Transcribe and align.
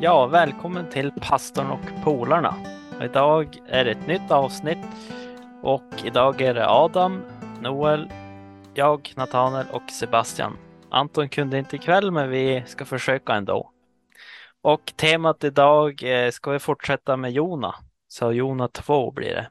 Ja, 0.00 0.26
välkommen 0.26 0.90
till 0.90 1.12
Pastorn 1.20 1.70
och 1.70 2.04
Polarna. 2.04 2.54
Idag 3.02 3.58
är 3.68 3.84
det 3.84 3.90
ett 3.90 4.06
nytt 4.06 4.30
avsnitt 4.30 4.78
och 5.62 5.82
idag 6.04 6.40
är 6.40 6.54
det 6.54 6.68
Adam, 6.68 7.22
Noel, 7.60 8.10
jag, 8.74 9.12
Nathanael 9.16 9.66
och 9.72 9.90
Sebastian. 9.90 10.58
Anton 10.90 11.28
kunde 11.28 11.58
inte 11.58 11.76
ikväll, 11.76 12.10
men 12.10 12.30
vi 12.30 12.62
ska 12.66 12.84
försöka 12.84 13.34
ändå. 13.34 13.72
Och 14.62 14.92
temat 14.96 15.44
idag 15.44 16.02
eh, 16.02 16.30
ska 16.30 16.50
vi 16.50 16.58
fortsätta 16.58 17.16
med 17.16 17.32
Jona. 17.32 17.74
Så 18.08 18.32
Jona 18.32 18.68
2 18.68 19.10
blir 19.10 19.34
det. 19.34 19.50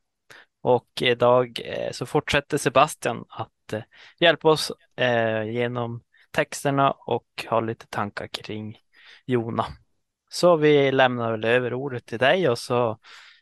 Och 0.61 0.89
idag 1.01 1.61
eh, 1.65 1.91
så 1.91 2.05
fortsätter 2.05 2.57
Sebastian 2.57 3.25
att 3.29 3.73
eh, 3.73 3.81
hjälpa 4.19 4.49
oss 4.49 4.71
genom 5.45 6.01
texterna 6.31 6.91
och 6.91 7.25
ha 7.49 7.59
lite 7.59 7.87
tankar 7.87 8.27
kring 8.27 8.77
Jona. 9.25 9.65
Så 10.35 10.55
vi 10.55 10.91
lämnar 10.91 11.31
väl 11.31 11.45
över 11.45 11.73
ordet 11.73 12.05
till 12.05 12.19
dig 12.19 12.49
och 12.49 12.59
så 12.59 12.99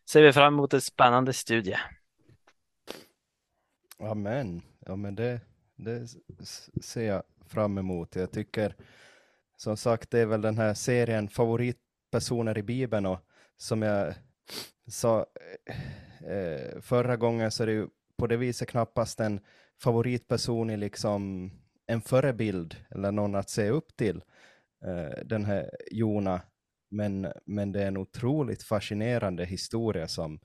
ser 0.09 0.21
vi 0.21 0.33
fram 0.33 0.53
emot 0.53 0.73
en 0.73 0.81
spännande 0.81 1.33
studie. 1.33 1.77
Amen. 3.99 4.61
Ja, 4.85 4.95
men 4.95 5.15
det, 5.15 5.41
det 5.75 6.07
ser 6.83 7.01
jag 7.01 7.23
fram 7.47 7.77
emot. 7.77 8.15
Jag 8.15 8.31
tycker 8.31 8.75
som 9.57 9.77
sagt, 9.77 10.11
det 10.11 10.19
är 10.19 10.25
väl 10.25 10.41
den 10.41 10.57
här 10.57 10.73
serien 10.73 11.29
favoritpersoner 11.29 12.57
i 12.57 12.63
Bibeln 12.63 13.05
och 13.05 13.19
som 13.57 13.81
jag 13.81 14.13
sa 14.87 15.25
eh, 16.27 16.81
förra 16.81 17.17
gången 17.17 17.51
så 17.51 17.63
är 17.63 17.67
det 17.67 17.73
ju 17.73 17.87
på 18.17 18.27
det 18.27 18.37
viset 18.37 18.69
knappast 18.69 19.19
en 19.19 19.39
favoritperson 19.81 20.69
i 20.69 20.77
liksom 20.77 21.51
en 21.87 22.01
förebild 22.01 22.75
eller 22.89 23.11
någon 23.11 23.35
att 23.35 23.49
se 23.49 23.69
upp 23.69 23.95
till, 23.95 24.23
eh, 24.85 25.25
den 25.25 25.45
här 25.45 25.69
Jona. 25.91 26.41
Men, 26.93 27.27
men 27.45 27.71
det 27.71 27.83
är 27.83 27.87
en 27.87 27.97
otroligt 27.97 28.63
fascinerande 28.63 29.45
historia 29.45 30.07
som, 30.07 30.39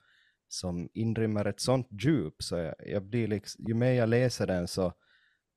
som 0.47 0.89
inrymmer 0.93 1.45
ett 1.45 1.59
sånt 1.59 1.87
djup. 2.03 2.43
Så 2.43 2.57
jag, 2.57 2.75
jag 2.85 3.03
blir 3.03 3.27
liksom, 3.27 3.65
ju 3.67 3.73
mer 3.73 3.91
jag 3.91 4.09
läser 4.09 4.47
den 4.47 4.67
så 4.67 4.93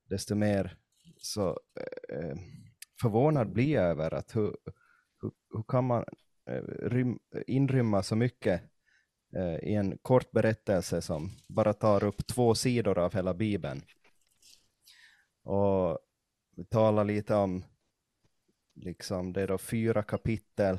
desto 0.08 0.34
mer 0.34 0.76
så 1.16 1.48
eh, 1.80 2.16
eh, 2.16 2.36
förvånad 3.00 3.52
blir 3.52 3.74
jag 3.74 3.84
över 3.84 4.14
att 4.14 4.36
hur, 4.36 4.56
hur, 5.22 5.30
hur 5.54 5.62
kan 5.68 5.84
man 5.84 6.04
eh, 6.50 6.62
rym, 6.82 7.18
inrymma 7.46 8.02
så 8.02 8.16
mycket 8.16 8.62
eh, 9.36 9.56
i 9.68 9.74
en 9.74 9.98
kort 9.98 10.30
berättelse 10.30 11.00
som 11.00 11.30
bara 11.48 11.72
tar 11.72 12.04
upp 12.04 12.26
två 12.26 12.54
sidor 12.54 12.98
av 12.98 13.14
hela 13.14 13.34
Bibeln. 13.34 13.82
Och 15.44 15.98
vi 16.56 16.64
talar 16.64 17.04
lite 17.04 17.34
om, 17.34 17.64
liksom, 18.82 19.32
det 19.32 19.42
är 19.42 19.48
då 19.48 19.58
fyra 19.58 20.02
kapitel. 20.02 20.78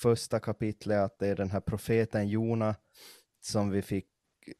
Första 0.00 0.40
kapitlet 0.40 0.98
att 0.98 1.18
det 1.18 1.28
är 1.28 1.36
den 1.36 1.50
här 1.50 1.60
profeten 1.60 2.28
Jona 2.28 2.74
som 3.40 3.70
vi 3.70 3.82
fick 3.82 4.06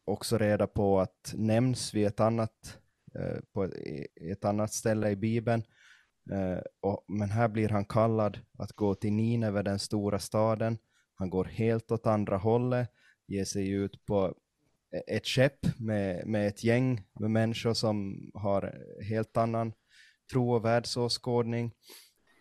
också 0.05 0.39
reda 0.39 0.67
på 0.67 1.01
att 1.01 1.35
nämns 1.35 1.95
vid 1.95 2.07
ett 2.07 2.21
annat, 2.21 2.79
eh, 3.15 3.39
på 3.53 3.69
ett 4.31 4.45
annat 4.45 4.73
ställe 4.73 5.11
i 5.11 5.17
Bibeln. 5.17 5.63
Eh, 6.33 6.59
och, 6.81 7.05
men 7.09 7.31
här 7.31 7.49
blir 7.49 7.69
han 7.69 7.85
kallad 7.85 8.39
att 8.59 8.73
gå 8.73 8.95
till 8.95 9.13
Nineve, 9.13 9.63
den 9.63 9.79
stora 9.79 10.19
staden. 10.19 10.79
Han 11.15 11.31
går 11.31 11.45
helt 11.45 11.91
åt 11.91 12.07
andra 12.07 12.37
hållet, 12.37 12.91
ger 13.27 13.45
sig 13.45 13.71
ut 13.71 14.07
på 14.07 14.35
ett 15.07 15.27
skepp 15.27 15.79
med, 15.79 16.27
med 16.27 16.49
ett 16.49 16.65
gäng 16.65 17.03
med 17.21 17.31
människor 17.31 17.75
som 17.75 18.31
har 18.35 18.75
helt 19.03 19.37
annan 19.37 19.73
tro 20.33 20.53
och 20.53 20.65
världsåskådning. 20.65 21.73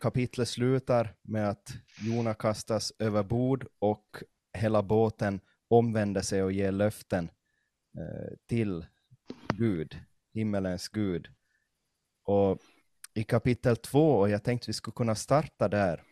Kapitlet 0.02 0.48
slutar 0.48 1.16
med 1.22 1.50
att 1.50 1.74
Jona 2.00 2.34
kastas 2.34 2.94
över 3.00 3.24
bord 3.24 3.68
och 3.80 4.24
hela 4.54 4.84
båten 4.84 5.40
omvänder 5.68 6.22
sig 6.22 6.44
och 6.44 6.52
ger 6.52 6.72
löften 6.72 7.30
eh, 7.98 8.38
till 8.48 8.86
Gud, 9.54 10.00
himmelens 10.34 10.88
Gud. 10.88 11.28
Och 12.24 12.60
i 13.14 13.24
kapitel 13.24 13.78
två, 13.78 14.20
och 14.20 14.30
jag 14.30 14.44
tänkte 14.44 14.70
vi 14.70 14.74
skulle 14.74 14.96
kunna 14.96 15.16
starta 15.16 15.68
där, 15.68 16.04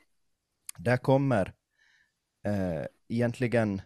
där 0.77 0.97
kommer 0.97 1.53
eh, 2.45 2.85
egentligen 3.07 3.81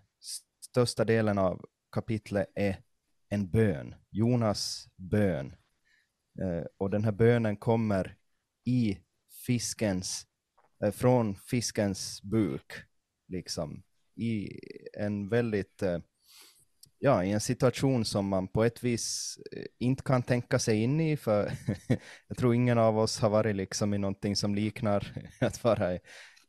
största 0.62 1.06
delen 1.06 1.38
av 1.38 1.66
kapitlet 1.92 2.48
är 2.56 2.78
en 3.30 3.50
bön, 3.50 3.96
Jonas 4.10 4.88
bön. 4.96 5.56
Eh, 6.42 6.64
och 6.78 6.90
den 6.90 7.04
här 7.04 7.12
bönen 7.12 7.58
kommer 7.58 8.16
i 8.66 8.98
fiskens, 9.50 10.26
eh, 10.84 10.92
från 10.92 11.36
fiskens 11.36 12.22
buk, 12.24 12.74
liksom, 13.28 13.84
i 14.16 14.60
en 14.94 15.30
väldigt 15.30 15.82
eh, 15.82 16.00
ja, 17.00 17.24
i 17.24 17.32
en 17.32 17.42
situation 17.42 18.06
som 18.06 18.28
man 18.28 18.48
på 18.48 18.64
ett 18.64 18.84
vis 18.84 19.38
eh, 19.52 19.66
inte 19.80 20.04
kan 20.04 20.24
tänka 20.24 20.60
sig 20.60 20.82
in 20.82 21.00
i, 21.00 21.18
för 21.18 21.52
jag 22.28 22.38
tror 22.38 22.56
ingen 22.56 22.78
av 22.78 23.00
oss 23.00 23.20
har 23.20 23.30
varit 23.30 23.56
liksom 23.56 23.94
i 23.94 23.98
någonting 23.98 24.36
som 24.36 24.56
liknar 24.56 25.14
att 25.42 25.64
vara 25.64 25.94
i, 25.94 26.00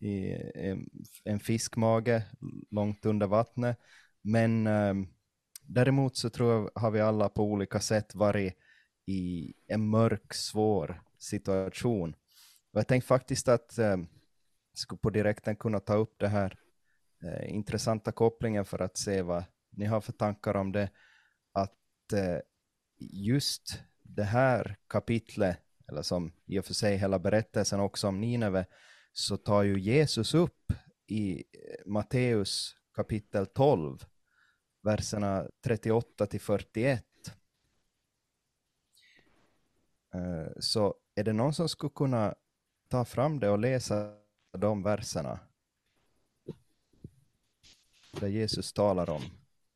i 0.00 0.33
eh, 0.55 0.77
en 1.25 1.41
fiskmage 1.41 2.22
långt 2.71 3.06
under 3.06 3.27
vattnet. 3.27 3.78
Men 4.22 4.66
eh, 4.66 4.94
däremot 5.62 6.16
så 6.16 6.31
tror 6.31 6.53
jag 6.53 6.71
har 6.75 6.91
vi 6.91 7.00
alla 7.00 7.28
på 7.28 7.43
olika 7.44 7.81
sätt 7.81 8.15
varit 8.15 8.55
i 9.06 9.55
en 9.66 9.89
mörk, 9.89 10.34
svår 10.34 11.03
situation. 11.19 12.15
Jag 12.73 12.89
tänkte 12.89 13.07
faktiskt 13.07 13.49
att 13.49 13.79
eh, 13.79 13.97
skulle 14.75 14.99
på 14.99 15.11
direkten 15.11 15.57
kunna 15.57 15.81
ta 15.81 15.95
upp 15.95 16.19
det 16.19 16.29
här 16.29 16.59
eh, 17.23 17.55
intressanta 17.55 18.13
kopplingen 18.13 18.65
för 18.65 18.79
att 18.83 18.97
se 18.97 19.23
vad 19.23 19.45
ni 19.71 19.85
har 19.85 20.01
för 20.01 20.13
tankar 20.13 20.57
om 20.57 20.73
det, 20.73 20.91
att 21.53 22.13
eh, 22.13 22.39
just 22.99 23.81
det 24.03 24.25
här 24.25 24.77
kapitlet, 24.87 25.59
eller 25.89 26.03
som 26.03 26.33
i 26.47 26.59
och 26.59 26.65
för 26.65 26.75
sig 26.75 26.97
hela 26.97 27.19
berättelsen 27.19 27.81
också 27.81 28.09
om 28.09 28.21
Nineve, 28.21 28.67
så 29.13 29.37
tar 29.37 29.63
ju 29.63 29.81
Jesus 29.81 30.35
upp 30.35 30.73
i 31.07 31.35
eh, 31.39 31.87
Matteus 31.87 32.77
kapitel 32.95 33.47
12, 33.47 34.05
verserna 34.83 35.47
38 35.65 36.27
till 36.27 36.41
41. 36.41 37.05
Eh, 40.15 40.53
så 40.61 40.95
är 41.15 41.25
det 41.25 41.33
någon 41.33 41.55
som 41.55 41.69
skulle 41.69 41.93
kunna 41.95 42.35
ta 42.91 43.05
fram 43.05 43.41
det 43.41 43.49
och 43.49 43.59
läsa 43.59 44.12
de 44.59 44.83
verserna? 44.83 45.39
Där 48.21 48.28
Jesus 48.28 48.73
talar 48.73 49.11
om 49.11 49.23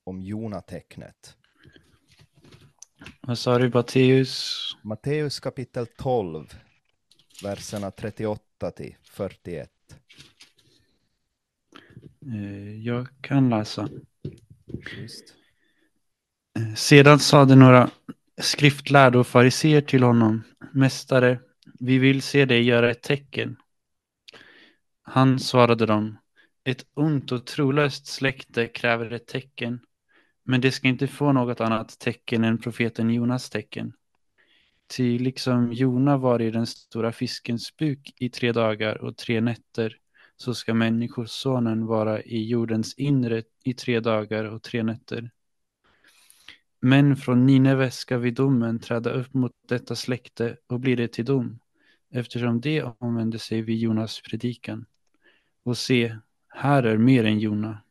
om 0.05 0.23
Jonatecknet. 0.23 1.37
Vad 3.21 3.39
sa 3.39 3.59
du, 3.59 3.71
Matteus? 3.75 4.61
Matteus 4.83 5.41
kapitel 5.41 5.87
12, 5.87 6.47
verserna 7.43 7.91
38 7.91 8.71
till 8.71 8.97
41. 9.03 9.71
Eh, 12.27 12.81
jag 12.81 13.09
kan 13.21 13.51
läsa. 13.51 13.89
Just. 15.01 15.35
Eh, 16.59 16.75
sedan 16.75 17.19
sade 17.19 17.55
några 17.55 17.91
skriftlärda 18.39 19.19
och 19.19 19.27
fariser 19.27 19.81
till 19.81 20.03
honom, 20.03 20.43
Mästare, 20.73 21.41
vi 21.85 21.99
vill 21.99 22.23
se 22.23 22.45
dig 22.45 22.63
göra 22.63 22.91
ett 22.91 23.03
tecken. 23.03 23.57
Han 25.03 25.39
svarade 25.39 25.87
dem, 25.87 26.19
ett 26.65 26.87
ont 26.95 27.33
och 27.33 27.47
trolöst 27.47 28.07
släkte 28.07 28.67
kräver 28.67 29.11
ett 29.11 29.27
tecken 29.27 29.81
men 30.45 30.61
det 30.61 30.73
ska 30.73 30.89
inte 30.89 31.07
få 31.07 31.33
något 31.33 31.61
annat 31.61 31.99
tecken 31.99 32.45
än 32.45 32.59
profeten 32.59 33.11
Jonas 33.11 33.51
tecken. 33.51 33.93
Ty 34.97 35.19
liksom 35.19 35.73
Jona 35.73 36.17
var 36.17 36.43
i 36.43 36.51
den 36.51 36.67
stora 36.67 37.13
fiskens 37.13 37.77
buk 37.77 38.15
i 38.19 38.29
tre 38.29 38.53
dagar 38.53 39.05
och 39.05 39.17
tre 39.17 39.41
nätter, 39.41 39.97
så 40.37 40.55
ska 40.55 40.75
människosonen 40.75 41.87
vara 41.87 42.23
i 42.23 42.45
jordens 42.45 42.95
inre 42.95 43.43
i 43.65 43.75
tre 43.75 44.01
dagar 44.01 44.45
och 44.45 44.63
tre 44.63 44.83
nätter. 44.83 45.31
Men 46.81 47.17
från 47.17 47.47
Nineve 47.47 47.91
ska 47.91 48.19
vid 48.19 48.35
domen 48.35 48.79
träda 48.79 49.11
upp 49.11 49.35
mot 49.35 49.53
detta 49.69 49.97
släkte 49.97 50.57
och 50.67 50.81
bli 50.81 50.95
det 50.95 51.09
till 51.09 51.25
dom, 51.25 51.59
eftersom 52.15 52.61
det 52.61 52.83
omvände 52.99 53.39
sig 53.39 53.63
vid 53.63 53.79
Jonas 53.79 54.23
predikan. 54.23 54.87
Och 55.63 55.79
se, 55.79 56.17
här 56.49 56.83
är 56.83 56.97
mer 56.97 57.25
än 57.25 57.39
Jona. 57.39 57.83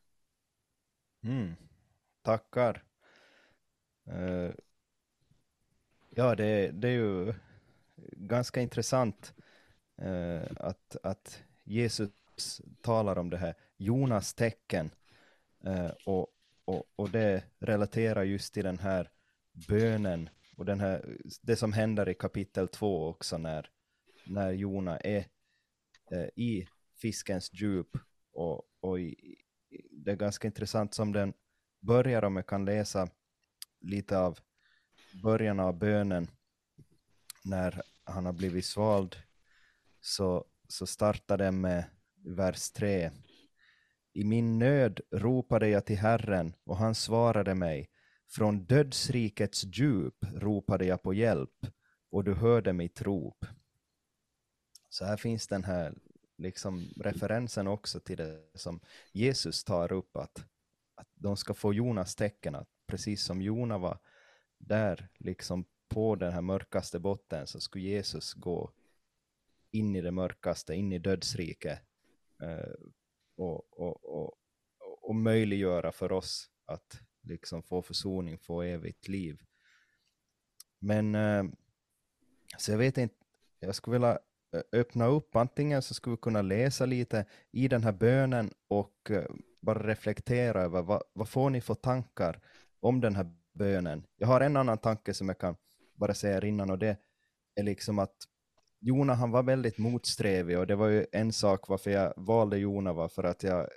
Mm 1.23 1.55
tackar. 2.23 2.83
Uh, 4.07 4.51
ja, 6.09 6.35
det, 6.35 6.71
det, 6.71 6.87
är 6.87 6.91
ju 6.91 7.33
ganska 8.11 8.61
intressant 8.61 9.33
uh, 10.01 10.43
att, 10.57 10.97
att 11.03 11.43
Jesus 11.63 12.11
talar 12.81 13.17
om 13.17 13.29
det 13.29 13.37
här 13.37 13.55
Jonas 13.77 14.33
tecken 14.33 14.91
uh, 15.67 15.91
och, 16.05 16.27
och, 16.65 16.83
och 16.95 17.09
det 17.09 17.43
relaterar 17.59 18.23
just 18.23 18.53
till 18.53 18.63
den 18.63 18.79
här 18.79 19.09
bönen 19.67 20.29
och 20.57 20.65
den 20.65 20.79
här, 20.79 21.17
det 21.41 21.55
som 21.55 21.73
händer 21.73 22.09
i 22.09 22.13
kapitel 22.13 22.67
2 22.67 23.07
också 23.07 23.37
när, 23.37 23.69
när 24.25 24.51
Jona 24.51 24.97
är 24.97 25.25
eh, 26.11 26.27
i 26.35 26.67
fiskens 27.01 27.53
djup 27.53 27.97
och, 28.33 28.61
och 28.79 28.99
i, 28.99 29.35
det 29.91 30.11
är 30.11 30.15
ganska 30.15 30.47
intressant 30.47 30.93
som 30.93 31.11
den 31.11 31.33
börjar 31.79 32.23
om 32.23 32.35
jag 32.35 32.47
kan 32.47 32.65
läsa 32.65 33.07
lite 33.81 34.17
av 34.17 34.39
början 35.23 35.59
av 35.59 35.77
bönen 35.77 36.27
när 37.43 37.81
han 38.03 38.25
har 38.25 38.33
blivit 38.33 38.65
svald 38.65 39.15
så, 40.01 40.45
så 40.67 40.87
startar 40.87 41.37
den 41.37 41.61
med 41.61 41.85
vers 42.25 42.71
3. 42.71 43.11
I 44.13 44.23
min 44.23 44.59
nöd 44.59 44.99
ropade 45.11 45.67
jag 45.67 45.85
till 45.85 45.97
Herren 45.97 46.53
och 46.63 46.77
han 46.77 46.95
svarade 46.95 47.55
mig. 47.55 47.89
Från 48.29 48.65
dödsrikets 48.65 49.63
djup 49.63 50.15
ropade 50.33 50.85
jag 50.85 51.01
på 51.01 51.13
hjälp 51.13 51.67
och 52.11 52.23
du 52.23 52.33
hörde 52.33 52.73
mitt 52.73 53.01
rop. 53.01 53.45
Så 54.93 55.05
här 55.05 55.17
finns 55.17 55.47
den 55.47 55.63
här 55.63 55.93
liksom 56.37 56.93
referensen 56.95 57.67
också 57.67 57.99
till 57.99 58.17
det 58.17 58.41
som 58.53 58.79
Jesus 59.11 59.63
tar 59.63 59.91
upp, 59.91 60.17
att, 60.17 60.45
att 60.95 61.07
de 61.15 61.37
ska 61.37 61.53
få 61.53 61.73
Jonas 61.73 62.15
tecken, 62.15 62.55
att 62.55 62.69
precis 62.87 63.23
som 63.23 63.41
Jona 63.41 63.77
var 63.77 63.99
där 64.57 65.09
liksom 65.17 65.65
på 65.87 66.15
den 66.15 66.33
här 66.33 66.41
mörkaste 66.41 66.99
botten 66.99 67.47
så 67.47 67.59
skulle 67.59 67.83
Jesus 67.83 68.33
gå 68.33 68.71
in 69.71 69.95
i 69.95 70.01
det 70.01 70.11
mörkaste, 70.11 70.75
in 70.75 70.91
i 70.91 70.99
dödsriket 70.99 71.79
eh, 72.41 72.73
och, 73.35 73.79
och, 73.79 74.05
och, 74.19 74.33
och 75.01 75.15
möjliggöra 75.15 75.91
för 75.91 76.11
oss 76.11 76.49
att 76.65 76.99
liksom 77.21 77.63
få 77.63 77.81
försoning, 77.81 78.37
få 78.37 78.61
evigt 78.61 79.07
liv. 79.07 79.41
Men 80.79 81.15
eh, 81.15 81.43
så 82.57 82.71
jag 82.71 82.77
vet 82.77 82.97
inte, 82.97 83.15
jag 83.59 83.75
skulle 83.75 83.93
vilja 83.93 84.19
Eh, 84.53 84.61
öppna 84.71 85.05
upp, 85.05 85.35
antingen 85.35 85.81
så 85.81 85.93
skulle 85.93 86.15
vi 86.15 86.21
kunna 86.21 86.41
läsa 86.41 86.85
lite 86.85 87.25
i 87.51 87.67
den 87.67 87.83
här 87.83 87.91
bönen 87.91 88.51
och 88.67 89.11
eh, 89.11 89.25
bara 89.61 89.87
reflektera 89.87 90.61
över 90.61 90.81
vad, 90.81 91.03
vad 91.13 91.29
får 91.29 91.49
ni 91.49 91.61
för 91.61 91.73
tankar 91.73 92.39
om 92.79 93.01
den 93.01 93.15
här 93.15 93.35
bönen. 93.53 94.03
Jag 94.17 94.27
har 94.27 94.41
en 94.41 94.57
annan 94.57 94.77
tanke 94.77 95.13
som 95.13 95.27
jag 95.27 95.39
kan 95.39 95.55
bara 95.95 96.13
säga 96.13 96.47
innan 96.47 96.69
och 96.69 96.79
det 96.79 96.97
är 97.55 97.63
liksom 97.63 97.99
att 97.99 98.15
Jona 98.85 99.13
han 99.13 99.31
var 99.31 99.43
väldigt 99.43 99.77
motsträvig 99.77 100.59
och 100.59 100.67
det 100.67 100.75
var 100.75 100.87
ju 100.87 101.05
en 101.11 101.33
sak 101.33 101.69
varför 101.69 101.91
jag 101.91 102.13
valde 102.17 102.57
Jona 102.57 102.93
var 102.93 103.07
för 103.07 103.23
att 103.23 103.43
jag 103.43 103.59
eh, 103.59 103.67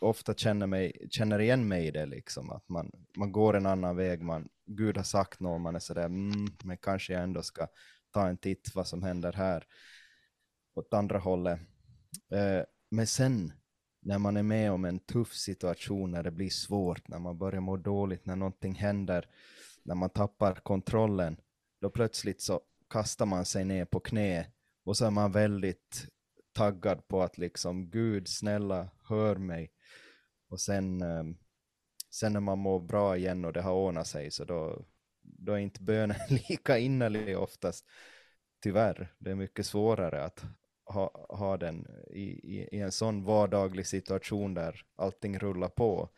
ofta 0.00 0.34
känner, 0.34 0.66
mig, 0.66 1.08
känner 1.10 1.38
igen 1.38 1.68
mig 1.68 1.86
i 1.86 1.90
det 1.90 2.06
liksom 2.06 2.50
att 2.50 2.68
man, 2.68 2.90
man 3.16 3.32
går 3.32 3.56
en 3.56 3.66
annan 3.66 3.96
väg, 3.96 4.22
man, 4.22 4.48
Gud 4.66 4.96
har 4.96 5.04
sagt 5.04 5.40
något, 5.40 5.60
man 5.60 5.76
är 5.76 5.80
sådär 5.80 6.04
mm, 6.04 6.46
men 6.64 6.76
kanske 6.76 7.12
jag 7.12 7.22
ändå 7.22 7.42
ska 7.42 7.66
ta 8.12 8.28
en 8.28 8.36
titt 8.36 8.70
vad 8.74 8.86
som 8.86 9.02
händer 9.02 9.32
här 9.32 9.64
åt 10.74 10.94
andra 10.94 11.18
hållet. 11.18 11.60
Eh, 12.32 12.64
men 12.90 13.06
sen 13.06 13.52
när 14.02 14.18
man 14.18 14.36
är 14.36 14.42
med 14.42 14.72
om 14.72 14.84
en 14.84 14.98
tuff 14.98 15.34
situation, 15.34 16.10
när 16.10 16.22
det 16.22 16.30
blir 16.30 16.50
svårt, 16.50 17.08
när 17.08 17.18
man 17.18 17.38
börjar 17.38 17.60
må 17.60 17.76
dåligt, 17.76 18.26
när 18.26 18.36
någonting 18.36 18.74
händer, 18.74 19.28
när 19.82 19.94
man 19.94 20.10
tappar 20.10 20.54
kontrollen, 20.54 21.36
då 21.80 21.90
plötsligt 21.90 22.40
så 22.40 22.60
kastar 22.90 23.26
man 23.26 23.44
sig 23.44 23.64
ner 23.64 23.84
på 23.84 24.00
knä 24.00 24.46
och 24.84 24.96
så 24.96 25.06
är 25.06 25.10
man 25.10 25.32
väldigt 25.32 26.06
taggad 26.52 27.08
på 27.08 27.22
att 27.22 27.38
liksom 27.38 27.90
Gud 27.90 28.28
snälla 28.28 28.90
hör 29.04 29.36
mig 29.36 29.72
och 30.48 30.60
sen, 30.60 31.02
eh, 31.02 31.24
sen 32.10 32.32
när 32.32 32.40
man 32.40 32.58
mår 32.58 32.80
bra 32.80 33.16
igen 33.16 33.44
och 33.44 33.52
det 33.52 33.62
har 33.62 33.72
ordnat 33.72 34.06
sig 34.06 34.30
så 34.30 34.44
då, 34.44 34.84
då 35.22 35.52
är 35.52 35.58
inte 35.58 35.82
bönen 35.82 36.16
lika 36.48 36.78
innerlig 36.78 37.38
oftast. 37.38 37.86
Tyvärr, 38.62 39.14
det 39.18 39.30
är 39.30 39.34
mycket 39.34 39.66
svårare 39.66 40.24
att 40.24 40.44
ha, 40.92 41.26
ha 41.28 41.56
den 41.56 41.86
i, 42.10 42.22
i, 42.22 42.68
i 42.72 42.80
en 42.80 42.92
sån 42.92 43.24
vardaglig 43.24 43.86
situation 43.86 44.54
där 44.54 44.80
allting 44.96 45.38
rullar 45.38 45.68
på. 45.68 46.08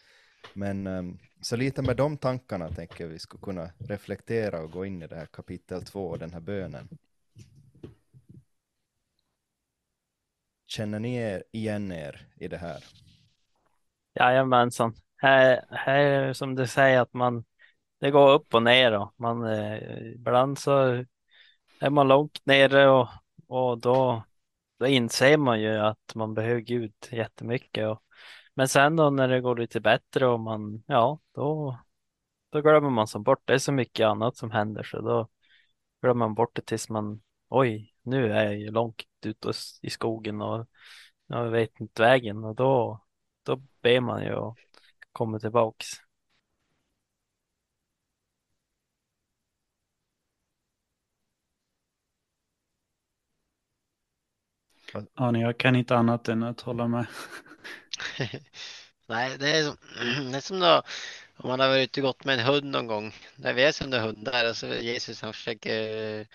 Men 0.52 0.86
um, 0.86 1.18
så 1.40 1.56
lite 1.56 1.82
med 1.82 1.96
de 1.96 2.16
tankarna 2.16 2.68
tänker 2.68 3.04
jag 3.04 3.08
vi 3.08 3.18
skulle 3.18 3.42
kunna 3.42 3.70
reflektera 3.78 4.62
och 4.62 4.70
gå 4.70 4.86
in 4.86 5.02
i 5.02 5.06
det 5.06 5.16
här 5.16 5.26
kapitel 5.26 5.84
två, 5.84 6.16
den 6.16 6.32
här 6.32 6.40
bönen. 6.40 6.88
Känner 10.66 10.98
ni 10.98 11.16
er 11.16 11.44
igen 11.52 11.92
er 11.92 12.26
i 12.36 12.48
det 12.48 12.56
här? 12.56 12.84
Jajamensan. 14.14 14.94
Här, 15.16 15.64
här 15.70 15.98
är 15.98 16.32
som 16.32 16.54
du 16.54 16.66
säger 16.66 17.00
att 17.00 17.14
man, 17.14 17.44
det 18.00 18.10
går 18.10 18.32
upp 18.32 18.54
och 18.54 18.62
ner 18.62 18.92
och 18.92 19.14
man, 19.16 19.46
eh, 19.46 20.12
ibland 20.14 20.58
så 20.58 21.04
är 21.80 21.90
man 21.90 22.08
långt 22.08 22.40
nere 22.44 22.88
och, 22.88 23.08
och 23.46 23.80
då, 23.80 24.22
då 24.82 24.88
inser 24.88 25.36
man 25.36 25.60
ju 25.60 25.76
att 25.78 26.14
man 26.14 26.34
behöver 26.34 26.60
Gud 26.60 26.94
jättemycket. 27.10 27.88
Och, 27.88 28.02
men 28.54 28.68
sen 28.68 28.96
då 28.96 29.10
när 29.10 29.28
det 29.28 29.40
går 29.40 29.56
lite 29.56 29.80
bättre 29.80 30.26
och 30.26 30.40
man, 30.40 30.84
ja, 30.86 31.20
då, 31.34 31.78
då 32.50 32.60
glömmer 32.60 32.90
man 32.90 33.06
som 33.06 33.22
bort. 33.22 33.42
Det 33.44 33.54
är 33.54 33.58
så 33.58 33.72
mycket 33.72 34.06
annat 34.06 34.36
som 34.36 34.50
händer 34.50 34.82
så 34.82 35.00
då 35.00 35.28
glömmer 36.00 36.26
man 36.26 36.34
bort 36.34 36.56
det 36.56 36.62
tills 36.62 36.88
man, 36.88 37.22
oj, 37.48 37.94
nu 38.02 38.32
är 38.32 38.44
jag 38.44 38.58
ju 38.58 38.70
långt 38.70 39.04
ute 39.24 39.52
i 39.82 39.90
skogen 39.90 40.42
och 40.42 40.66
jag 41.26 41.50
vet 41.50 41.80
inte 41.80 42.02
vägen 42.02 42.44
och 42.44 42.54
då, 42.54 43.00
då 43.42 43.56
ber 43.82 44.00
man 44.00 44.24
ju 44.24 44.34
och 44.34 44.58
kommer 45.12 45.38
tillbaks. 45.38 45.86
Ja, 54.92 55.38
jag 55.38 55.58
kan 55.58 55.76
inte 55.76 55.96
annat 55.96 56.28
än 56.28 56.42
att 56.42 56.60
hålla 56.60 56.88
med. 56.88 57.06
Nej, 59.08 59.38
det 59.38 59.50
är, 59.50 59.64
som, 59.64 59.76
det 60.30 60.36
är 60.36 60.40
som 60.40 60.60
då, 60.60 60.82
om 61.36 61.48
man 61.48 61.60
har 61.60 61.68
varit 61.68 61.84
ute 61.90 62.00
och 62.00 62.06
gått 62.06 62.24
med 62.24 62.38
en 62.38 62.46
hund 62.46 62.64
någon 62.64 62.86
gång. 62.86 63.14
När 63.36 63.52
vi 63.52 63.62
är 63.62 63.72
som 63.72 63.92
hundar 63.92 64.50
och 64.50 64.56
så 64.56 64.66
Jesus 64.66 65.22
han 65.22 65.32
försöker 65.32 66.26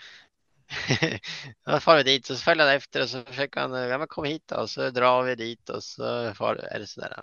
Han 1.62 1.80
far 1.80 2.04
dit 2.04 2.30
och 2.30 2.36
så 2.36 2.42
följer 2.42 2.66
han 2.66 2.74
efter 2.74 3.02
och 3.02 3.08
så 3.08 3.24
försöker 3.24 3.60
han, 3.60 3.72
ja 3.72 3.98
men 3.98 4.08
kom 4.08 4.24
hit 4.24 4.42
då, 4.46 4.56
och 4.56 4.70
så 4.70 4.90
drar 4.90 5.22
vi 5.22 5.34
dit 5.34 5.68
och 5.68 5.84
så 5.84 6.34
far, 6.34 6.54
är 6.54 6.78
det 6.78 6.86
sådär. 6.86 7.22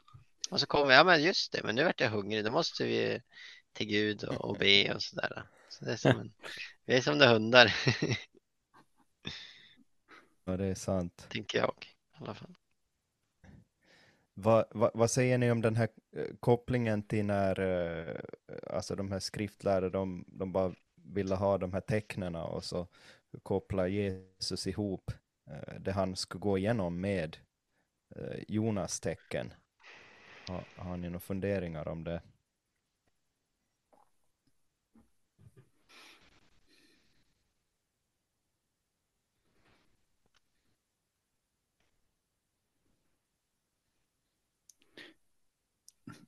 Och 0.50 0.60
så 0.60 0.66
kommer 0.66 0.86
vi, 0.86 0.94
ja 0.94 1.04
men 1.04 1.24
just 1.24 1.52
det, 1.52 1.64
men 1.64 1.76
nu 1.76 1.84
vart 1.84 2.02
jag 2.02 2.10
hungrig, 2.10 2.46
då 2.46 2.52
måste 2.52 2.84
vi 2.84 3.22
till 3.74 3.88
Gud 3.88 4.24
och, 4.24 4.50
och 4.50 4.58
be 4.58 4.94
och 4.94 5.02
sådär. 5.02 5.44
Så 5.70 5.86
det 5.86 5.92
är 5.92 5.98
som 5.98 6.20
en, 6.20 6.34
vi 6.86 6.96
är 6.96 7.02
som 7.02 7.20
de 7.20 7.26
hundar. 7.26 7.74
Ja, 10.46 10.58
det 10.58 10.66
är 10.66 10.76
sant. 10.76 11.28
Tänker 11.30 11.58
jag 11.58 11.76
i 12.14 12.24
alla 12.24 12.34
fall. 12.34 12.56
Vad, 14.34 14.66
vad, 14.72 14.92
vad, 14.94 15.12
säger 15.12 15.38
ni 15.38 15.52
om 15.52 15.62
den 15.62 15.76
här 15.76 15.90
eh, 16.16 16.36
kopplingen 16.40 17.04
till 17.04 17.26
när 17.26 17.60
eh, 17.60 18.20
alltså 18.70 18.96
de 18.96 19.12
här 19.12 19.20
skriftlärare, 19.20 19.90
de, 19.90 20.26
de 20.28 20.52
bara 20.52 20.74
ville 20.96 21.36
ha 21.36 21.58
de 21.58 21.74
här 21.74 21.82
tecknena 21.82 22.44
och 22.44 22.64
så 22.64 22.88
kopplar 23.44 23.88
Jesus 23.88 24.68
ihop 24.68 25.12
eh, 25.50 25.80
det 25.80 25.92
han 25.92 26.16
skulle 26.16 26.40
gå 26.40 26.58
igenom 26.58 27.02
med 27.02 27.38
Jonas 28.48 29.00
tecken. 29.00 29.54
Har, 30.48 30.64
har 30.76 30.98
ni 30.98 31.10
några 31.10 31.20
funderingar 31.20 31.88
om 31.88 32.04
det? 32.04 32.22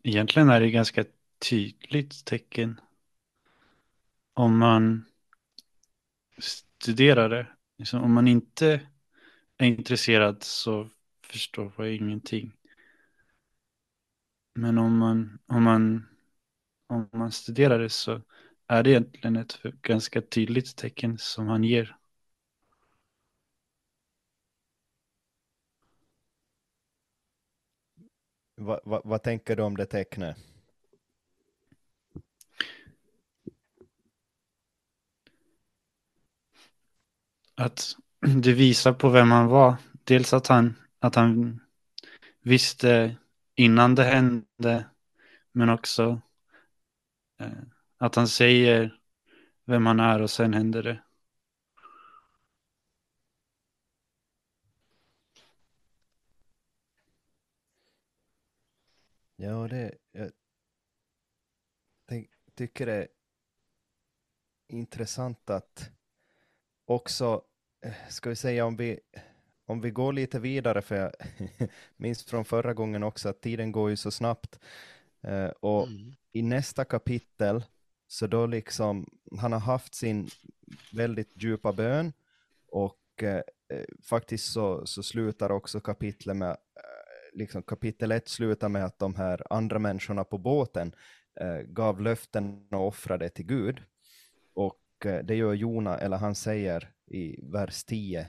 Egentligen 0.08 0.50
är 0.50 0.60
det 0.60 0.72
ganska 0.72 1.06
tydligt 1.50 2.26
tecken 2.26 2.80
om 4.34 4.58
man 4.58 5.06
studerar 6.38 7.30
det. 7.30 7.48
Liksom 7.78 8.04
om 8.04 8.14
man 8.14 8.28
inte 8.28 8.82
är 9.58 9.68
intresserad 9.68 10.44
så 10.44 10.90
förstår 11.24 11.74
jag 11.78 11.96
ingenting. 11.96 12.54
Men 14.56 14.78
om 14.78 14.98
man, 14.98 15.40
om 15.46 15.64
man, 15.64 16.08
om 16.88 17.10
man 17.14 17.32
studerar 17.32 17.80
det 17.80 17.90
så 17.90 18.22
är 18.68 18.84
det 18.84 18.90
egentligen 18.90 19.36
ett 19.36 19.62
ganska 19.64 20.22
tydligt 20.22 20.76
tecken 20.76 21.18
som 21.18 21.48
han 21.48 21.64
ger. 21.64 21.97
Va, 28.60 28.80
va, 28.84 29.02
vad 29.04 29.24
tänker 29.24 29.56
du 29.56 29.64
om 29.64 29.78
det 29.78 29.86
tecknet? 29.86 30.38
Att 37.56 37.96
det 38.20 38.54
visar 38.54 38.94
på 38.94 39.10
vem 39.10 39.32
han 39.32 39.48
var. 39.48 39.76
Dels 40.04 40.34
att 40.34 40.48
han, 40.48 40.76
att 41.00 41.16
han 41.16 41.60
visste 42.42 43.16
innan 43.56 43.96
det 43.96 44.04
hände, 44.04 44.86
men 45.52 45.70
också 45.70 46.22
eh, 47.40 47.48
att 47.98 48.16
han 48.16 48.28
säger 48.28 49.00
vem 49.66 49.86
han 49.86 50.00
är 50.00 50.22
och 50.22 50.30
sen 50.30 50.54
händer 50.54 50.84
det. 50.84 51.04
Ja, 59.40 59.68
det, 59.68 59.98
jag 60.12 60.32
tänk, 62.10 62.30
tycker 62.56 62.86
det 62.86 62.94
är 62.94 63.08
intressant 64.68 65.50
att 65.50 65.92
också, 66.86 67.42
eh, 67.86 67.94
ska 68.10 68.30
vi 68.30 68.36
säga 68.36 68.66
om 68.66 68.76
vi, 68.78 69.00
om 69.66 69.82
vi 69.82 69.92
går 69.92 70.14
lite 70.14 70.40
vidare, 70.40 70.82
för 70.82 70.96
jag 70.96 71.12
minns 71.98 72.24
från 72.24 72.46
förra 72.46 72.74
gången 72.74 73.04
också 73.04 73.30
att 73.30 73.42
tiden 73.42 73.72
går 73.72 73.90
ju 73.90 73.98
så 73.98 74.12
snabbt. 74.12 74.60
Eh, 75.22 75.48
och 75.48 75.88
Mm. 75.88 76.14
i 76.32 76.42
nästa 76.42 76.86
kapitel, 76.86 77.64
så 78.08 78.28
då 78.28 78.46
liksom, 78.46 79.20
han 79.38 79.54
har 79.54 79.60
haft 79.60 79.96
sin 79.96 80.30
väldigt 80.92 81.44
djupa 81.44 81.74
bön 81.74 82.14
och 82.68 83.00
eh, 83.24 83.42
eh, 83.70 83.86
faktiskt 84.04 84.52
så, 84.54 84.86
så 84.86 85.04
slutar 85.04 85.52
också 85.52 85.80
kapitlet 85.80 86.38
med, 86.38 86.58
liksom 87.38 87.64
kapitel 87.64 88.12
1 88.12 88.28
slutar 88.28 88.70
med 88.70 88.86
att 88.86 89.00
de 89.00 89.16
här 89.16 89.54
andra 89.54 89.80
människorna 89.80 90.24
på 90.24 90.38
båten 90.38 90.96
eh, 91.40 91.58
gav 91.58 92.02
löften 92.02 92.68
och 92.72 92.88
offrade 92.88 93.30
till 93.30 93.46
Gud. 93.46 93.84
Och 94.54 95.06
eh, 95.06 95.24
det 95.24 95.36
gör 95.36 95.54
Jona, 95.54 95.98
eller 95.98 96.18
han 96.18 96.36
säger 96.36 96.92
i 97.08 97.42
vers 97.52 97.84
10, 97.84 98.28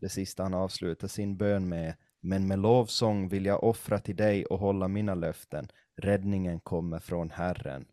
det 0.00 0.08
sista 0.08 0.42
han 0.42 0.54
avslutar 0.54 1.08
sin 1.08 1.36
bön 1.36 1.68
med, 1.68 1.94
men 2.20 2.48
med 2.48 2.58
lovsång 2.58 3.28
vill 3.28 3.46
jag 3.46 3.64
offra 3.64 3.98
till 3.98 4.16
dig 4.16 4.46
och 4.46 4.58
hålla 4.58 4.88
mina 4.88 5.14
löften. 5.14 5.68
Räddningen 5.96 6.60
kommer 6.60 6.98
från 6.98 7.30
Herren. 7.30 7.86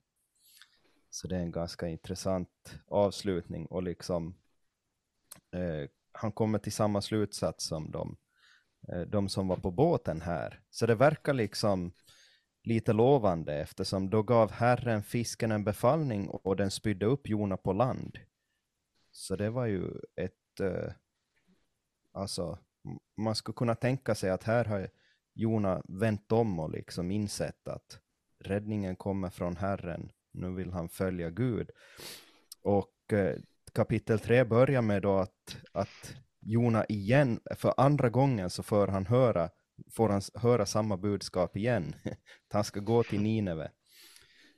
Så 1.10 1.28
det 1.28 1.36
är 1.36 1.40
en 1.40 1.52
ganska 1.52 1.88
intressant 1.88 2.80
avslutning 2.88 3.66
och 3.66 3.84
liksom 3.84 4.36
eh, 5.52 5.90
han 6.12 6.32
kommer 6.32 6.60
till 6.60 6.72
samma 6.72 7.02
slutsats 7.02 7.66
som 7.66 7.92
de, 7.92 8.18
Eh, 8.88 9.02
de 9.02 9.30
som 9.30 9.48
var 9.48 9.58
på 9.58 9.72
båten 9.72 10.22
här. 10.22 10.62
Så 10.70 10.86
det 10.86 10.96
verkar 10.96 11.34
liksom 11.34 11.92
lite 12.64 12.94
lovande 12.94 13.54
eftersom 13.54 14.10
då 14.10 14.24
gav 14.24 14.52
Herren 14.52 15.04
fisken 15.04 15.52
en 15.52 15.64
befallning 15.64 16.28
och 16.30 16.56
den 16.56 16.72
spydde 16.72 17.06
upp 17.06 17.30
Jona 17.30 17.58
på 17.58 17.74
land. 17.74 18.20
Så 19.12 19.36
det 19.36 19.50
var 19.50 19.66
ju 19.66 19.84
ett, 20.16 20.60
eh, 20.60 20.94
alltså 22.12 22.58
man 23.18 23.36
skulle 23.36 23.56
kunna 23.56 23.76
tänka 23.76 24.16
sig 24.16 24.30
att 24.30 24.44
här 24.44 24.66
har 24.66 24.90
Jona 25.34 25.82
vänt 25.88 26.32
om 26.32 26.60
och 26.60 26.72
liksom 26.72 27.12
insett 27.12 27.68
att 27.68 28.00
räddningen 28.40 28.96
kommer 28.96 29.30
från 29.30 29.56
Herren. 29.56 30.12
Nu 30.32 30.54
vill 30.54 30.72
han 30.72 30.90
följa 30.90 31.30
Gud. 31.30 31.72
Och 32.62 33.14
eh, 33.14 33.40
kapitel 33.74 34.20
3 34.20 34.44
börjar 34.44 34.82
med 34.82 35.02
då 35.02 35.18
att, 35.18 35.58
att 35.72 36.16
Jona 36.50 36.86
igen, 36.86 37.40
för 37.56 37.74
andra 37.78 38.10
gången 38.10 38.50
så 38.50 38.64
får 38.64 38.88
han 38.88 39.06
höra, 39.06 39.50
får 39.92 40.10
han 40.10 40.22
höra 40.36 40.66
samma 40.66 40.98
budskap 40.98 41.58
igen. 41.58 41.96
att 42.06 42.18
han 42.54 42.64
ska 42.64 42.80
gå 42.80 43.04
till 43.04 43.22
Nineve. 43.22 43.72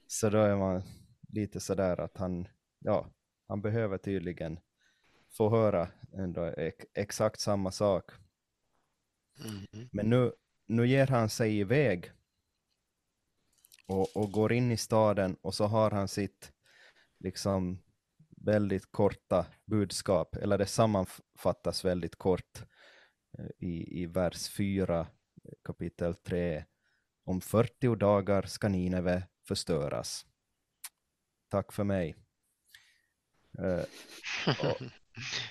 Så 0.07 0.29
då 0.29 0.37
är 0.37 0.55
man 0.55 0.83
lite 1.29 1.59
sådär 1.59 1.99
att 1.99 2.17
han, 2.17 2.47
ja, 2.79 3.13
han 3.47 3.61
behöver 3.61 3.97
tydligen 3.97 4.59
få 5.37 5.49
höra 5.49 5.87
ändå 6.13 6.45
ex- 6.45 6.85
exakt 6.93 7.39
samma 7.39 7.71
sak. 7.71 8.11
Mm. 9.45 9.89
Men 9.91 10.09
nu, 10.09 10.31
nu 10.67 10.87
ger 10.87 11.07
han 11.07 11.29
sig 11.29 11.59
iväg 11.59 12.11
och, 13.87 14.17
och 14.17 14.31
går 14.31 14.53
in 14.53 14.71
i 14.71 14.77
staden 14.77 15.37
och 15.41 15.55
så 15.55 15.65
har 15.65 15.91
han 15.91 16.07
sitt 16.07 16.51
liksom 17.19 17.79
väldigt 18.45 18.91
korta 18.91 19.45
budskap, 19.65 20.35
eller 20.35 20.57
det 20.57 20.65
sammanfattas 20.65 21.85
väldigt 21.85 22.15
kort 22.15 22.61
eh, 23.39 23.45
i, 23.67 24.01
i 24.01 24.05
vers 24.05 24.49
4 24.49 25.07
kapitel 25.63 26.15
3. 26.15 26.65
Om 27.25 27.41
40 27.41 27.95
dagar 27.95 28.41
ska 28.41 28.67
Nineve 28.69 29.23
förstöras. 29.47 30.25
Tack 31.49 31.73
för 31.73 31.83
mig. 31.83 32.15
Eh, 33.59 33.83
och- 34.47 34.81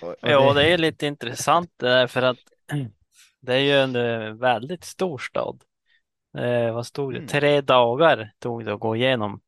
och- 0.01 0.09
och 0.09 0.15
Ja, 0.21 0.53
det 0.53 0.67
är 0.73 0.77
lite 0.77 1.07
intressant 1.07 1.71
det 1.77 1.87
där 1.87 2.07
för 2.07 2.21
att 2.21 2.37
det 3.41 3.53
är 3.53 3.59
ju 3.59 3.71
en 3.71 3.95
eh, 3.95 4.33
väldigt 4.33 4.83
stor 4.83 5.17
stad. 5.17 5.63
Eh, 6.37 6.73
vad 6.73 6.85
stod 6.87 7.13
det? 7.13 7.17
Mm. 7.17 7.27
Tre 7.27 7.61
dagar 7.61 8.31
tog 8.39 8.65
det 8.65 8.73
att 8.73 8.79
gå 8.79 8.95
igenom. 8.95 9.41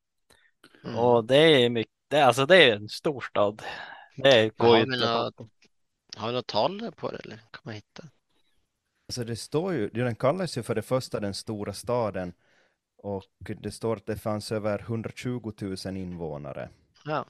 Mm. 0.84 0.98
Och 0.98 1.26
det 1.26 1.38
är 1.38 1.70
mycket, 1.70 1.94
det, 2.12 2.26
alltså 2.26 2.46
det 2.46 2.64
är 2.64 2.76
en 2.76 2.90
stor 2.90 3.22
stad. 3.22 3.62
Det 4.18 4.58
går 4.58 4.78
ju 4.78 4.84
inte 4.84 5.00
fatta. 5.00 5.44
Har 6.18 6.28
du 6.28 6.34
något 6.34 6.48
tal 6.48 6.92
på 6.96 7.12
det 7.12 7.18
eller? 7.18 7.36
Kan 7.38 7.62
man 7.64 7.74
hitta? 7.74 8.04
Alltså 9.10 9.24
det 9.24 9.36
står 9.36 9.74
ju, 9.74 9.90
den 9.90 10.16
kallas 10.16 10.58
ju 10.58 10.64
för 10.64 10.76
det 10.76 10.82
första 10.82 11.20
den 11.20 11.34
stora 11.34 11.74
staden 11.74 12.34
och 12.98 13.24
det 13.62 13.72
står 13.72 13.96
att 13.96 14.06
det 14.06 14.16
fanns 14.18 14.52
över 14.52 14.80
120 14.80 15.52
000 15.86 15.98
invånare. 15.98 16.70
Ja, 17.06 17.26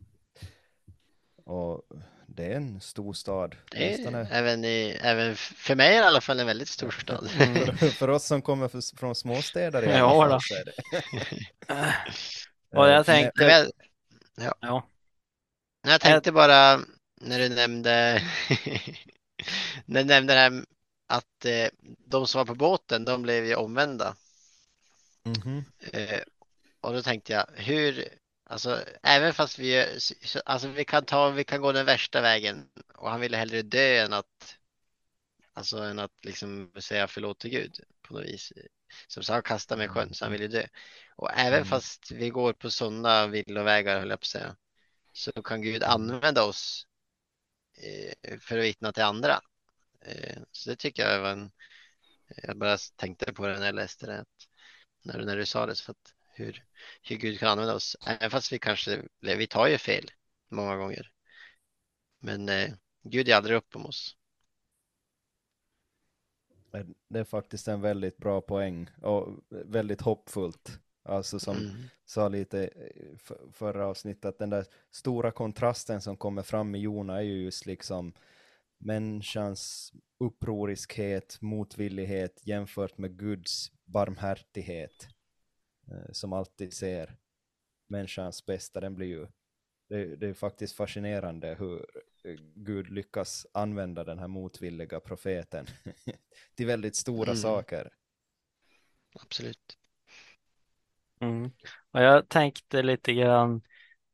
Och 1.45 1.81
det 2.27 2.45
är 2.45 2.55
en 2.55 2.81
stor 2.81 3.13
stad. 3.13 3.55
det 3.71 3.93
är 3.93 4.15
är- 4.15 4.27
även, 4.31 4.65
i, 4.65 4.97
även 5.01 5.35
för 5.35 5.75
mig 5.75 5.95
i 5.95 5.97
alla 5.97 6.21
fall 6.21 6.39
en 6.39 6.47
väldigt 6.47 6.67
stor 6.67 6.91
stad. 6.91 7.29
För, 7.77 7.87
för 7.89 8.07
oss 8.07 8.25
som 8.25 8.41
kommer 8.41 8.67
för, 8.67 8.97
från 8.97 9.15
småstäder 9.15 9.83
i 9.83 9.85
alla 9.85 9.97
Ja, 9.97 10.21
fall 10.21 10.29
då. 10.29 10.39
så 10.39 10.55
är 10.55 10.65
det. 10.65 10.73
Och 12.77 12.87
Eh, 12.87 12.93
jag 12.93 13.05
tänkte, 13.05 13.71
Men 14.41 14.53
ja, 14.59 14.87
jag 15.81 16.01
tänkte 16.01 16.31
bara 16.31 16.79
när 17.21 17.39
du 17.39 17.49
nämnde 17.49 18.23
när 19.85 20.03
du 20.03 20.07
nämnde 20.07 20.33
det 20.33 20.39
här 20.39 20.65
att 21.07 21.45
eh, 21.45 21.67
de 22.05 22.27
som 22.27 22.39
var 22.39 22.45
på 22.45 22.55
båten, 22.55 23.05
de 23.05 23.21
blev 23.21 23.45
ju 23.45 23.55
omvända. 23.55 24.15
Mhm. 25.23 25.65
Eh, 25.79 26.21
och 26.81 26.93
då 26.93 27.01
tänkte 27.01 27.33
jag, 27.33 27.45
hur, 27.53 28.07
alltså 28.43 28.79
även 29.03 29.33
fast 29.33 29.59
vi, 29.59 29.99
alltså 30.45 30.67
vi 30.67 30.85
kan 30.85 31.05
ta, 31.05 31.29
vi 31.29 31.43
kan 31.43 31.61
gå 31.61 31.71
den 31.71 31.85
värsta 31.85 32.21
vägen 32.21 32.69
och 32.93 33.09
han 33.09 33.21
ville 33.21 33.37
hellre 33.37 33.61
dö 33.61 34.03
än 34.05 34.13
att, 34.13 34.57
alltså 35.53 35.77
än 35.77 35.99
att 35.99 36.25
liksom 36.25 36.71
säga 36.79 37.07
förlåt 37.07 37.39
till 37.39 37.49
Gud 37.49 37.79
på 38.11 38.17
något 38.19 38.27
vis. 38.27 38.53
Som 39.07 39.23
sa, 39.23 39.41
kasta 39.41 39.77
mig 39.77 39.85
i 39.85 39.89
sjön, 39.89 40.13
så 40.13 40.25
han 40.25 40.31
ville 40.31 40.47
dö. 40.47 40.67
Och 41.15 41.31
även 41.33 41.53
Mm. 41.59 41.67
fast 41.67 42.11
vi 42.11 42.29
går 42.29 42.53
på 42.53 42.69
sådana 42.71 43.27
villovägar, 43.27 43.99
höll 43.99 44.09
jag 44.09 44.19
på 44.19 44.23
att 44.23 44.27
säga, 44.27 44.55
så 45.13 45.31
kan 45.43 45.61
Gud 45.61 45.83
använda 45.83 46.43
oss 46.43 46.87
eh, 47.77 48.39
för 48.39 48.57
att 48.57 48.63
vittna 48.65 48.93
till 48.93 49.03
andra. 49.03 49.41
Eh, 50.05 50.41
så 50.51 50.69
det 50.69 50.75
tycker 50.75 51.03
jag 51.09 51.21
var 51.21 51.31
en, 51.31 51.51
jag 52.43 52.57
bara 52.57 52.77
tänkte 52.95 53.33
på 53.33 53.47
det 53.47 53.59
när 53.59 53.65
jag 53.65 53.75
läste 53.75 54.05
det, 54.07 54.25
när, 55.03 55.17
du- 55.19 55.25
när 55.25 55.37
du 55.37 55.45
sa 55.45 55.65
det, 55.65 55.75
så 55.75 55.91
att 55.91 56.13
hur, 56.35 56.65
hur 57.03 57.15
Gud 57.15 57.39
kan 57.39 57.49
använda 57.49 57.75
oss. 57.75 57.97
Även 58.07 58.31
fast 58.31 58.51
vi 58.53 58.59
kanske, 58.59 59.03
vi 59.21 59.47
tar 59.47 59.67
ju 59.67 59.77
fel 59.77 60.11
många 60.49 60.75
gånger. 60.77 61.11
Men 62.19 62.49
eh, 62.49 62.73
Gud 63.03 63.29
är 63.29 63.35
aldrig 63.35 63.57
upp 63.57 63.75
om 63.75 63.85
oss. 63.85 64.17
Det 67.09 67.19
är 67.19 67.23
faktiskt 67.23 67.67
en 67.67 67.81
väldigt 67.81 68.17
bra 68.17 68.41
poäng 68.41 68.89
och 69.01 69.39
väldigt 69.49 70.01
hoppfullt. 70.01 70.79
Alltså 71.03 71.39
som 71.39 71.57
Mm. 71.57 71.71
sa 72.05 72.27
lite 72.27 72.69
förra 73.53 73.87
avsnittet, 73.87 74.25
att 74.25 74.39
den 74.39 74.49
där 74.49 74.65
stora 74.91 75.31
kontrasten 75.31 76.01
som 76.01 76.17
kommer 76.17 76.41
fram 76.41 76.75
i 76.75 76.79
Jona 76.79 77.17
är 77.17 77.21
ju 77.21 77.43
just 77.43 77.65
liksom 77.65 78.13
människans 78.77 79.93
upproriskhet, 80.19 81.37
motvillighet 81.41 82.41
jämfört 82.47 82.97
med 82.97 83.17
Guds 83.17 83.71
barmhärtighet 83.85 85.07
eh, 85.87 86.11
som 86.11 86.33
alltid 86.33 86.73
ser 86.73 87.17
människans 87.87 88.45
bästa. 88.45 88.79
Den 88.79 88.95
blir 88.95 89.07
ju, 89.07 89.27
det, 89.89 90.15
det 90.15 90.27
är 90.27 90.33
faktiskt 90.33 90.75
fascinerande 90.75 91.55
hur 91.59 91.85
Gud 92.55 92.89
lyckas 92.89 93.47
använda 93.53 94.03
den 94.03 94.19
här 94.19 94.27
motvilliga 94.27 94.99
profeten 94.99 95.65
till 96.55 96.65
väldigt 96.65 96.95
stora 96.95 97.31
Mm. 97.31 97.41
saker. 97.41 97.89
Absolut. 99.21 99.77
Mm. 101.21 101.51
Och 101.91 102.01
jag 102.01 102.29
tänkte 102.29 102.81
lite 102.83 103.13
grann 103.13 103.61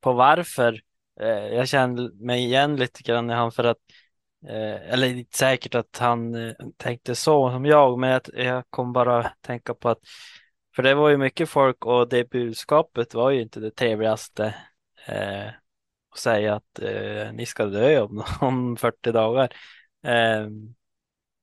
på 0.02 0.14
varför. 0.14 0.82
Eh, 1.20 1.28
jag 1.28 1.68
kände 1.68 2.12
mig 2.14 2.44
igen 2.46 2.76
lite 2.76 3.04
grann 3.04 3.30
i 3.30 3.34
han 3.34 3.52
för 3.52 3.64
att, 3.64 3.78
eh, 4.48 4.94
eller 4.94 5.08
inte 5.08 5.38
säkert 5.38 5.76
att 5.76 5.98
han 5.98 6.36
eh, 6.36 6.54
tänkte 6.78 7.16
så 7.16 7.52
som 7.52 7.66
jag, 7.66 8.00
men 8.00 8.10
jag, 8.10 8.22
jag 8.34 8.64
kom 8.70 8.94
bara 8.94 9.32
tänka 9.42 9.74
på 9.74 9.90
att, 9.90 10.00
för 10.76 10.84
det 10.84 10.96
var 10.96 11.10
ju 11.10 11.18
mycket 11.18 11.50
folk 11.50 11.86
och 11.86 12.10
det 12.10 12.30
budskapet 12.30 13.14
var 13.14 13.32
ju 13.32 13.42
inte 13.42 13.60
det 13.60 13.72
trevligaste 13.72 14.56
och 16.18 16.22
säga 16.22 16.56
att 16.56 16.80
eh, 16.80 17.34
ni 17.34 17.46
ska 17.46 17.66
dö 17.66 18.02
om, 18.02 18.24
om 18.42 18.78
40 18.78 19.12
dagar. 19.12 19.54
Ehm, 20.04 20.46
eh, 20.46 20.74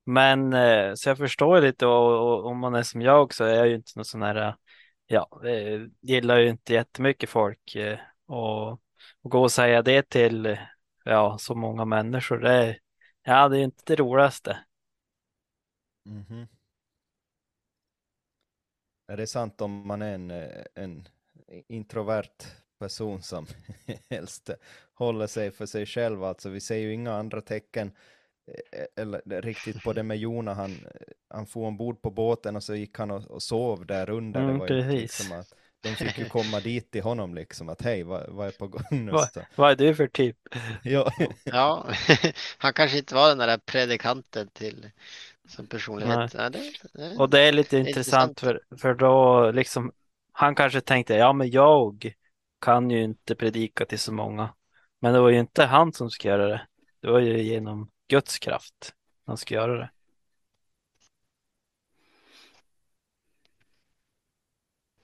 men 0.07 0.53
så 0.97 1.09
jag 1.09 1.19
förstår 1.19 1.61
lite 1.61 1.87
och, 1.87 2.29
och 2.29 2.47
om 2.47 2.59
man 2.59 2.75
är 2.75 2.83
som 2.83 3.03
jag 3.03 3.35
så 3.35 3.45
är 3.45 3.55
jag 3.55 3.69
ju 3.69 3.75
inte 3.75 3.93
någon 3.97 4.05
sån 4.05 4.23
här 4.23 4.57
ja, 5.07 5.41
eh, 5.45 5.87
gillar 6.01 6.39
ju 6.39 6.49
inte 6.49 6.73
jättemycket 6.73 7.31
folk 7.31 7.77
eh, 7.77 7.99
och, 8.27 8.73
och 9.23 9.31
gå 9.31 9.43
och 9.43 9.53
säga 9.53 9.83
det 9.83 10.09
till 10.09 10.59
ja, 11.05 11.39
så 11.39 11.55
många 11.55 11.85
människor. 11.85 12.39
Det 12.39 12.53
är, 12.53 12.79
ja, 13.23 13.49
det 13.49 13.59
är 13.59 13.63
inte 13.63 13.83
det 13.87 13.97
roligaste. 13.97 14.59
Mhm. 16.05 16.47
Är 19.07 19.17
det 19.17 19.27
sant 19.27 19.61
om 19.61 19.87
man 19.87 20.03
är 20.03 20.15
en, 20.15 20.31
eh, 20.31 20.65
en 20.75 21.09
introvert 21.69 22.64
person 22.79 23.23
som 23.23 23.47
helst 24.11 24.51
håller 24.95 25.27
sig 25.27 25.51
för 25.51 25.67
sig 25.67 25.87
själv? 25.87 26.25
Alltså 26.25 26.49
vi 26.51 26.61
ser 26.61 26.77
ju 26.77 26.93
inga 26.95 27.13
andra 27.15 27.41
tecken 27.41 27.93
eh, 28.73 29.03
eller 29.03 29.43
riktigt 29.43 29.83
på 29.83 29.93
det 29.93 30.03
med 30.03 30.19
Jona. 30.19 30.55
Han, 30.55 30.87
han 31.29 31.47
får 31.47 31.67
ombord 31.67 32.03
på 32.03 32.11
båten 32.11 32.57
och 32.57 32.65
så 32.65 32.75
gick 32.75 32.99
han 32.99 33.11
och, 33.11 33.31
och 33.31 33.43
sov 33.43 33.87
där 33.87 34.11
under. 34.11 34.41
Mm, 34.41 34.47
det 34.47 34.55
var 34.55 34.69
ju 34.69 34.83
precis. 34.83 34.93
liksom 34.97 35.33
att 35.33 35.55
de 35.81 35.97
fick 35.97 36.19
ju 36.19 36.25
komma 36.27 36.61
dit 36.61 36.91
till 36.91 37.03
honom 37.03 37.35
liksom 37.35 37.69
att 37.69 37.83
hej, 37.83 38.03
vad, 38.03 38.31
vad 38.31 38.47
är 38.47 38.53
på 38.53 38.69
gång 38.69 39.07
nu? 39.07 39.13
Vad- 39.13 39.29
Så, 39.29 39.41
Vad 39.55 39.71
är 39.73 39.77
du 39.77 39.95
för 39.95 40.07
typ? 40.07 40.37
ja, 40.83 41.11
Ja, 41.51 41.89
han 42.59 42.73
kanske 42.73 42.99
inte 42.99 43.15
var 43.15 43.29
den 43.29 43.39
där 43.39 43.59
predikanten 43.59 44.49
till 44.49 44.91
som 45.49 45.67
personlighet. 45.67 46.35
Ja, 46.35 46.51
det, 46.51 46.73
det, 46.95 47.01
Och 47.15 47.31
det 47.31 47.41
är 47.41 47.53
lite 47.53 47.79
är 47.85 47.91
intressant 47.91 48.41
intressant. 48.41 48.41
för, 48.41 48.63
för 48.79 48.95
då 48.95 49.51
liksom 49.51 49.93
han 50.33 50.55
kanske 50.55 50.81
tänkte 50.81 51.15
ja 51.15 51.33
men 51.33 51.51
jag 51.51 52.15
kan 52.65 52.91
ju 52.91 53.03
inte 53.03 53.35
predika 53.35 53.87
till 53.87 53.99
så 53.99 54.13
många. 54.13 54.55
Men 55.01 55.13
det 55.13 55.21
var 55.21 55.31
ju 55.31 55.41
inte 55.41 55.65
han 55.65 55.93
som 55.93 56.11
skulle 56.11 56.33
göra 56.33 56.49
det. 56.49 56.67
Det 57.01 57.11
var 57.11 57.21
ju 57.21 57.43
genom 57.43 57.91
Guds 58.09 58.39
kraft 58.39 58.95
han 59.27 59.37
skulle 59.37 59.61
göra 59.61 59.79
det. 59.79 59.91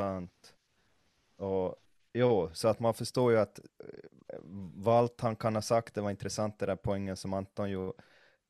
sant. 0.00 0.54
Och 1.36 1.76
jo, 2.12 2.50
så 2.52 2.68
att 2.68 2.80
man 2.80 2.94
förstår 2.94 3.32
ju 3.32 3.38
att 3.38 3.58
eh, 3.58 4.38
vad 4.74 4.98
allt 4.98 5.20
han 5.20 5.36
kan 5.36 5.54
ha 5.54 5.62
sagt, 5.62 5.94
det 5.94 6.00
var 6.00 6.10
intressant 6.10 6.58
det 6.58 6.66
där 6.66 6.76
poängen 6.76 7.16
som 7.16 7.34
Anton 7.34 7.70
ju 7.70 7.92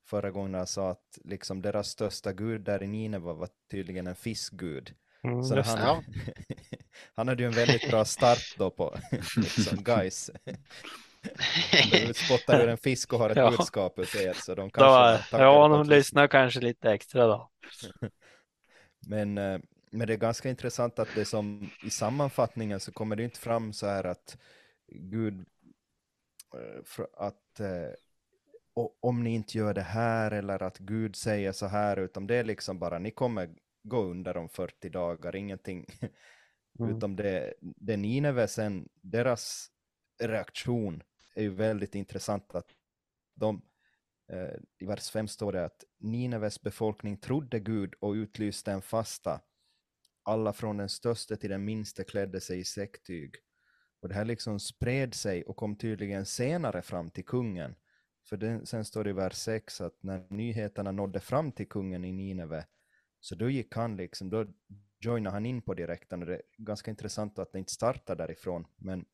förra 0.07 0.31
gången 0.31 0.67
sa 0.67 0.91
att 0.91 1.19
liksom 1.25 1.63
deras 1.63 1.89
största 1.89 2.33
gud 2.33 2.61
där 2.61 2.83
i 2.83 2.87
Nineva 2.87 3.33
var 3.33 3.49
tydligen 3.71 4.07
en 4.07 4.15
fiskgud. 4.15 4.95
Mm, 5.25 5.43
Så 5.43 5.61
han. 5.63 5.79
Ja. 5.79 6.03
han 7.15 7.29
hade 7.29 7.43
ju 7.43 7.47
en 7.47 7.53
väldigt 7.55 7.91
bra 7.91 8.05
start 8.05 8.55
då 8.59 8.71
på 8.71 8.99
liksom, 9.37 9.83
guys. 9.83 10.31
De 11.91 12.15
spottar 12.15 12.61
ur 12.61 12.69
en 12.69 12.79
fisk 12.79 13.13
och 13.13 13.19
har 13.19 13.31
ett 13.31 13.37
Ja. 13.37 13.51
budskap 13.51 13.99
åt 13.99 14.15
er 14.15 14.33
så 14.33 14.55
de 14.55 14.69
Då, 14.69 14.71
kanske 14.71 15.31
taggade 15.31 15.51
ja, 15.51 15.69
de 15.69 15.89
lyssnar 15.89 16.27
kanske 16.29 16.61
lite 16.61 16.93
extra 16.93 17.27
då. 17.27 17.51
Men, 19.07 19.39
eh, 19.39 19.61
men 19.91 20.07
det 20.07 20.13
är 20.13 20.17
ganska 20.19 20.49
intressant 20.51 20.99
att 20.99 21.09
det 21.15 21.25
som 21.25 21.71
i 21.85 21.91
sammanfattningen 21.91 22.81
så 22.81 22.93
kommer 22.93 23.17
det 23.17 23.25
inte 23.25 23.41
fram 23.41 23.73
så 23.73 23.87
här 23.87 24.05
att 24.05 24.39
Gud, 24.89 25.47
eh, 26.55 27.05
att 27.17 27.61
eh, 27.61 27.93
om 29.01 29.25
ni 29.25 29.35
inte 29.35 29.59
gör 29.59 29.75
det 29.75 29.83
här 29.83 30.31
eller 30.31 30.63
att 30.63 30.79
Gud 30.79 31.17
säger 31.17 31.53
så 31.53 31.67
här, 31.67 31.97
utan 31.97 32.27
det 32.27 32.37
är 32.37 32.45
liksom 32.45 32.79
bara 32.79 32.99
ni 32.99 33.11
kommer 33.11 33.51
gå 33.83 34.03
under 34.03 34.37
om 34.37 34.49
40 34.49 34.89
dagar, 34.89 35.37
ingenting. 35.37 35.87
Mm. 36.79 36.97
Utom 36.97 37.17
det, 37.17 37.55
det 37.61 37.97
Nineve 37.97 38.49
sen, 38.49 38.89
deras 39.01 39.71
reaktion 40.19 41.03
är 41.35 41.43
ju 41.43 41.51
väldigt 41.51 41.95
intressant 41.95 42.55
att 42.55 42.71
de, 43.35 43.63
eh, 44.33 44.55
i 44.79 44.85
vers 44.85 45.11
5 45.11 45.29
står 45.29 45.53
det 45.53 45.65
att 45.65 45.85
Nineves 45.99 46.63
befolkning 46.63 47.17
trodde 47.17 47.61
Gud 47.61 47.95
och 48.01 48.13
utlyste 48.13 48.73
en 48.73 48.83
fasta. 48.83 49.41
Alla 50.23 50.53
från 50.53 50.77
den 50.77 50.89
största 50.89 51.37
till 51.37 51.51
den 51.51 51.65
minste 51.65 52.05
klädde 52.05 52.41
sig 52.41 52.59
i 52.59 52.65
säcktyg. 52.65 53.35
Och 54.01 54.09
det 54.09 54.15
här 54.15 54.25
liksom 54.25 54.61
spred 54.61 55.15
sig 55.15 55.45
och 55.45 55.57
kom 55.57 55.77
tydligen 55.77 56.27
senare 56.27 56.83
fram 56.83 57.11
till 57.11 57.25
kungen. 57.25 57.75
För 58.29 58.37
det, 58.37 58.67
sen 58.67 58.85
står 58.85 59.05
det 59.05 59.11
i 59.11 59.13
vers 59.13 59.35
6 59.35 59.81
att 59.81 60.03
när 60.03 60.27
nyheterna 60.31 60.93
nådde 60.93 61.21
fram 61.21 61.53
till 61.53 61.69
kungen 61.69 62.05
i 62.05 62.13
Nineve 62.13 62.67
så 63.21 63.35
då 63.35 63.51
gick 63.51 63.75
han 63.75 63.97
liksom, 63.97 64.31
då 64.31 64.47
joinade 65.01 65.37
han 65.37 65.47
in 65.47 65.63
på 65.63 65.75
direkten 65.75 66.21
och 66.21 66.27
det 66.27 66.35
är 66.35 66.43
ganska 66.57 66.91
intressant 66.91 67.39
att 67.39 67.53
det 67.53 67.59
inte 67.59 67.73
startar 67.73 68.17
därifrån 68.17 68.67
men 68.77 69.05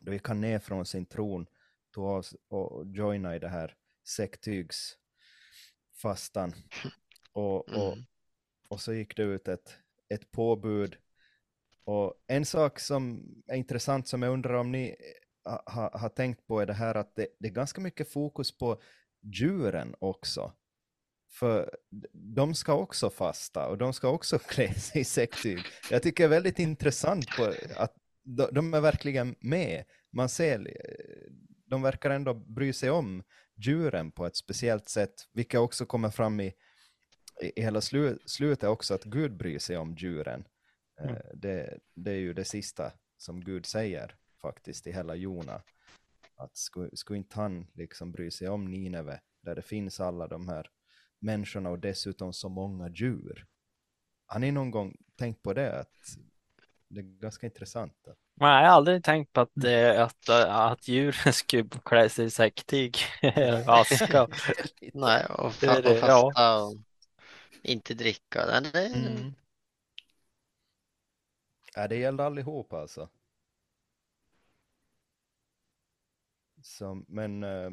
då 0.00 0.12
gick 0.12 0.28
han 0.28 0.40
ner 0.40 0.58
från 0.58 0.86
sin 0.86 1.06
tron 1.06 1.46
tog 1.94 2.04
av 2.04 2.26
och 2.48 2.86
joinade 2.86 3.36
i 3.36 3.38
det 3.38 3.48
här 3.48 3.76
säcktygsfastan 4.08 6.52
och, 7.32 7.68
och, 7.68 7.92
Mm. 7.92 8.04
och 8.68 8.80
så 8.80 8.92
gick 8.92 9.16
det 9.16 9.22
ut 9.22 9.48
ett, 9.48 9.76
ett 10.08 10.30
påbud 10.30 10.96
och 11.84 12.24
en 12.26 12.44
sak 12.44 12.80
som 12.80 13.24
är 13.46 13.56
intressant 13.56 14.08
som 14.08 14.22
jag 14.22 14.32
undrar 14.32 14.54
om 14.54 14.72
ni 14.72 14.96
ha, 15.44 15.62
ha, 15.66 15.98
har 15.98 16.08
tänkt 16.08 16.46
på 16.46 16.60
är 16.60 16.66
det 16.66 16.72
här 16.72 16.94
att 16.94 17.16
det, 17.16 17.28
det 17.38 17.48
är 17.48 17.52
ganska 17.52 17.80
mycket 17.80 18.12
fokus 18.12 18.58
på 18.58 18.82
djuren 19.22 19.94
också. 19.98 20.52
För 21.30 21.76
de 22.12 22.54
ska 22.54 22.74
också 22.74 23.10
fasta 23.10 23.66
och 23.66 23.78
de 23.78 23.92
ska 23.92 24.08
också 24.08 24.38
klä 24.48 24.74
sig 24.74 25.00
i 25.00 25.04
säcktyg. 25.04 25.58
Jag 25.90 26.02
tycker 26.02 26.24
det 26.24 26.26
är 26.26 26.40
väldigt 26.40 26.58
intressant 26.58 27.26
på 27.36 27.54
att 27.76 27.94
de, 28.52 28.74
är 28.74 28.80
verkligen 28.80 29.34
med. 29.40 29.84
Man 30.12 30.28
ser, 30.28 30.76
de 31.66 31.82
verkar 31.82 32.10
ändå 32.10 32.34
bry 32.34 32.72
sig 32.72 32.90
om 32.90 33.22
djuren 33.56 34.10
på 34.12 34.26
ett 34.26 34.36
speciellt 34.36 34.88
sätt, 34.88 35.14
vilket 35.32 35.60
också 35.60 35.86
kommer 35.86 36.10
fram 36.10 36.40
i, 36.40 36.54
i 37.40 37.62
hela 37.62 37.80
slu, 37.80 38.18
slutet 38.26 38.68
också, 38.68 38.94
att 38.94 39.04
Gud 39.04 39.36
bryr 39.36 39.58
sig 39.58 39.76
om 39.76 39.94
djuren. 39.94 40.44
Eh, 41.00 41.10
Mm. 41.10 41.22
Det, 41.34 41.78
det 41.94 42.10
är 42.10 42.16
ju 42.16 42.32
det 42.32 42.44
sista 42.44 42.92
som 43.16 43.44
Gud 43.44 43.66
säger 43.66 44.16
faktiskt 44.42 44.86
i 44.86 44.92
hela 44.92 45.14
Jona. 45.14 45.62
Att 46.36 46.56
skulle, 46.56 46.96
skulle 46.96 47.16
inte 47.16 47.36
han 47.36 47.66
liksom 47.74 48.12
bry 48.12 48.30
sig 48.30 48.48
om 48.48 48.64
Nineve, 48.64 49.20
där 49.42 49.54
det 49.54 49.62
finns 49.62 50.00
alla 50.00 50.26
de 50.26 50.48
här 50.48 50.70
människorna 51.20 51.70
och 51.70 51.78
dessutom 51.78 52.32
så 52.32 52.48
många 52.48 52.88
djur. 52.88 53.46
Har 54.26 54.40
ni 54.40 54.52
någon 54.52 54.70
gång 54.70 54.96
tänkt 55.16 55.42
på 55.42 55.52
det? 55.52 55.80
Att 55.80 56.16
det 56.88 57.00
är 57.00 57.04
ganska 57.04 57.46
intressant. 57.46 58.08
Att, 58.08 58.18
Nej, 58.34 58.62
jag 58.62 58.70
har 58.70 58.76
aldrig 58.76 59.04
tänkt 59.04 59.32
på 59.32 59.40
att, 59.40 59.50
det, 59.54 60.04
att, 60.04 60.28
att 60.28 60.88
djuren 60.88 61.32
skulle 61.32 61.68
klä 61.84 62.08
sig 62.08 62.24
i 62.26 62.30
säcktyg. 62.30 62.96
Aska. 63.66 64.28
Nej, 64.94 65.26
och, 65.26 65.52
fa- 65.52 65.68
är 65.68 65.86
och 65.90 65.96
ja. 66.08 66.32
fasta 66.32 66.64
och 66.64 66.74
inte 67.62 67.94
dricka. 67.94 68.60
Nej, 68.60 68.70
det, 68.72 68.86
mm. 68.86 69.34
Ja, 71.74 71.88
det 71.88 71.96
gällde 71.96 72.24
allihop 72.24 72.72
alltså. 72.72 73.08
Så, 76.62 77.02
men, 77.08 77.44
eh, 77.44 77.70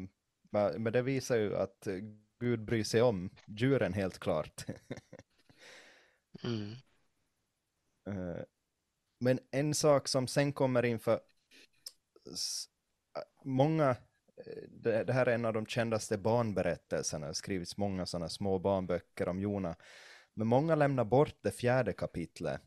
men 0.78 0.92
det 0.92 1.02
visar 1.02 1.36
ju 1.36 1.56
att 1.56 1.86
eh, 1.86 1.94
Gud 2.40 2.64
bryr 2.64 2.84
sig 2.84 3.02
om 3.02 3.30
djuren 3.46 3.92
helt 3.92 4.18
klart. 4.18 4.64
mm. 6.44 6.72
Eh, 8.06 8.42
Men 9.20 9.40
en 9.50 9.74
sak 9.74 10.08
som 10.08 10.26
sen 10.26 10.52
kommer 10.52 10.84
in 10.84 10.98
för 10.98 11.20
många, 13.44 13.90
eh, 14.46 14.62
det, 15.04 15.12
här 15.12 15.26
är 15.26 15.34
en 15.34 15.44
av 15.44 15.52
de 15.52 15.66
kändaste 15.66 16.18
barnberättelserna, 16.18 17.20
det 17.26 17.28
har 17.28 17.34
skrivits 17.34 17.76
många 17.76 18.06
sådana 18.06 18.28
små 18.28 18.58
barnböcker 18.58 19.28
om 19.28 19.40
Jona. 19.40 19.76
Men 20.34 20.46
många 20.46 20.74
lämnar 20.74 21.04
bort 21.04 21.36
det 21.42 21.50
fjärde 21.50 21.92
kapitlet. 21.92 22.60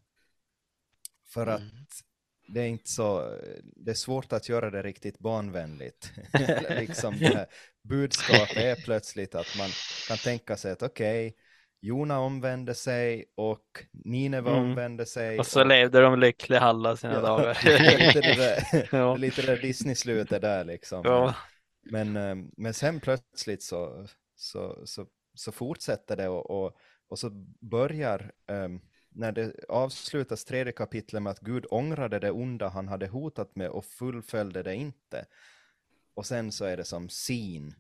För 1.26 1.48
Mm. 1.48 1.54
att 1.56 2.04
det 2.48 2.62
är 2.62 2.68
inte 2.68 2.90
så, 2.90 3.38
det 3.64 3.92
är 3.92 3.96
svårt 3.96 4.34
att 4.34 4.50
göra 4.50 4.70
det 4.70 4.82
riktigt 4.84 5.20
barnvänligt. 5.20 6.12
liksom 6.70 7.18
det 7.20 7.48
budskapet 7.84 8.58
är 8.58 8.76
plötsligt 8.86 9.36
att 9.36 9.58
man 9.58 9.70
kan 10.08 10.17
tänka 10.17 10.58
sig 10.58 10.72
att 10.72 10.82
okej, 10.84 11.36
Jona 11.82 12.20
omvände 12.20 12.74
sig 12.76 13.26
och 13.36 13.86
Nineve 13.91 14.50
Mm. 14.50 14.62
omvände 14.63 15.06
sig. 15.06 15.39
Och 15.39 15.48
så 15.48 15.63
levde 15.63 16.02
de 16.02 16.20
lyckliga 16.20 16.60
alla 16.60 16.98
sina 16.98 17.13
Ja, 17.13 17.22
dagar. 17.22 17.58
lite 17.98 18.22
det 18.22 18.36
där, 18.36 18.88
Ja. 18.98 19.15
lite 19.15 19.41
där 19.41 19.58
Disney-slutet 19.58 20.41
där 20.41 20.63
liksom. 20.65 21.02
Ja. 21.06 21.36
Men, 21.84 22.15
eh, 22.17 22.36
men 22.58 22.74
sen 22.74 23.00
plötsligt 23.00 23.63
så, 23.63 24.08
så, 24.36 24.82
så, 24.86 25.06
så 25.34 25.52
fortsätter 25.52 26.17
det 26.17 26.28
och, 26.30 26.50
och, 26.63 26.78
och 27.10 27.20
så 27.20 27.30
börjar, 27.62 28.32
um, 28.48 28.82
när 29.10 29.32
det 29.32 29.54
avslutas 29.70 30.46
tredje 30.46 30.74
kapitlet 30.74 31.22
med 31.24 31.32
att 31.32 31.39
Gud 31.39 31.65
ångrade 31.70 32.20
det 32.20 32.32
onda 32.32 32.67
han 32.70 32.88
hade 32.88 33.08
hotat 33.08 33.56
med 33.56 33.70
och 33.70 33.86
fullföljde 33.86 34.63
det 34.63 34.76
inte. 34.76 35.26
Och 36.13 36.26
sen 36.26 36.52
så 36.52 36.65
är 36.65 36.78
det 36.78 36.86
som 36.86 37.10
sin, 37.10 37.76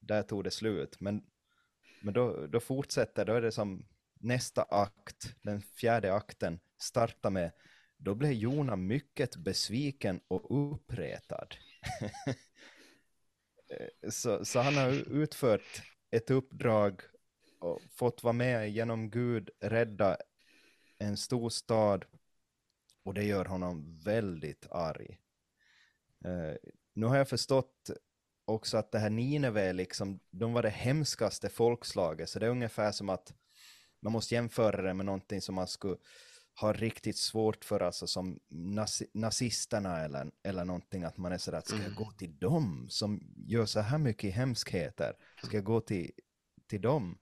där 0.00 0.22
tog 0.22 0.44
det 0.44 0.50
slut. 0.50 1.00
Men, 1.00 1.22
men 2.02 2.14
då, 2.14 2.46
då 2.46 2.60
fortsätter, 2.60 3.24
då 3.24 3.32
är 3.32 3.42
det 3.42 3.52
som 3.52 3.86
nästa 4.20 4.62
akt, 4.62 5.34
den 5.42 5.62
fjärde 5.62 6.14
akten, 6.14 6.60
startar 6.78 7.30
med 7.30 7.52
då 8.00 8.14
blev 8.14 8.32
Jona 8.32 8.76
mycket 8.76 9.36
besviken 9.36 10.20
och 10.28 10.72
uppretad. 10.72 11.54
Eh, 13.72 14.10
så, 14.10 14.44
så 14.44 14.60
han 14.60 14.74
har 14.76 15.12
utfört 15.12 15.82
ett 16.10 16.30
uppdrag 16.30 17.02
och 17.58 17.80
fått 17.90 18.22
vara 18.22 18.32
med 18.32 18.70
genom 18.70 19.10
Gud 19.10 19.50
rädda 19.60 20.16
en 20.98 21.16
stor 21.16 21.50
stad 21.50 22.04
och 23.02 23.14
det 23.14 23.24
gör 23.24 23.44
honom 23.44 23.98
väldigt 24.04 24.66
arg. 24.70 25.20
Eh, 26.24 26.70
nu 26.94 27.06
har 27.06 27.16
jag 27.16 27.28
förstått 27.28 27.90
också 28.44 28.76
att 28.78 28.92
det 28.92 28.98
här 28.98 29.10
Nineve 29.10 29.72
liksom, 29.72 30.20
de 30.30 30.52
var 30.52 30.62
det 30.62 30.68
hemskaste 30.70 31.48
folkslaget, 31.48 32.28
så 32.30 32.38
det 32.38 32.46
är 32.46 32.50
ungefär 32.50 32.92
som 32.92 33.08
att 33.08 33.34
man 34.02 34.12
måste 34.12 34.34
jämföra 34.34 34.82
det 34.82 34.94
med 34.94 35.06
någonting 35.06 35.40
som 35.40 35.54
man 35.54 35.68
skulle 35.68 35.96
har 36.54 36.74
riktigt 36.74 37.16
svårt 37.18 37.64
för, 37.64 37.80
alltså 37.80 38.06
som 38.06 38.40
nazi 38.48 39.06
nazisterna 39.14 40.00
eller, 40.00 40.30
eller 40.42 40.64
någonting, 40.64 41.04
att 41.04 41.16
man 41.16 41.32
är 41.32 41.38
sådär, 41.38 41.60
ska 41.64 41.76
jag 41.76 41.84
Mm. 41.84 41.94
gå 41.94 42.10
till 42.10 42.38
dem 42.38 42.86
som 42.90 43.34
gör 43.46 43.66
så 43.66 43.80
här 43.80 43.98
mycket 43.98 44.34
hemskheter? 44.34 45.14
Ska 45.44 45.56
jag 45.56 45.64
gå 45.64 45.80
till, 45.80 46.10
till 46.66 46.80
dem 46.80 47.18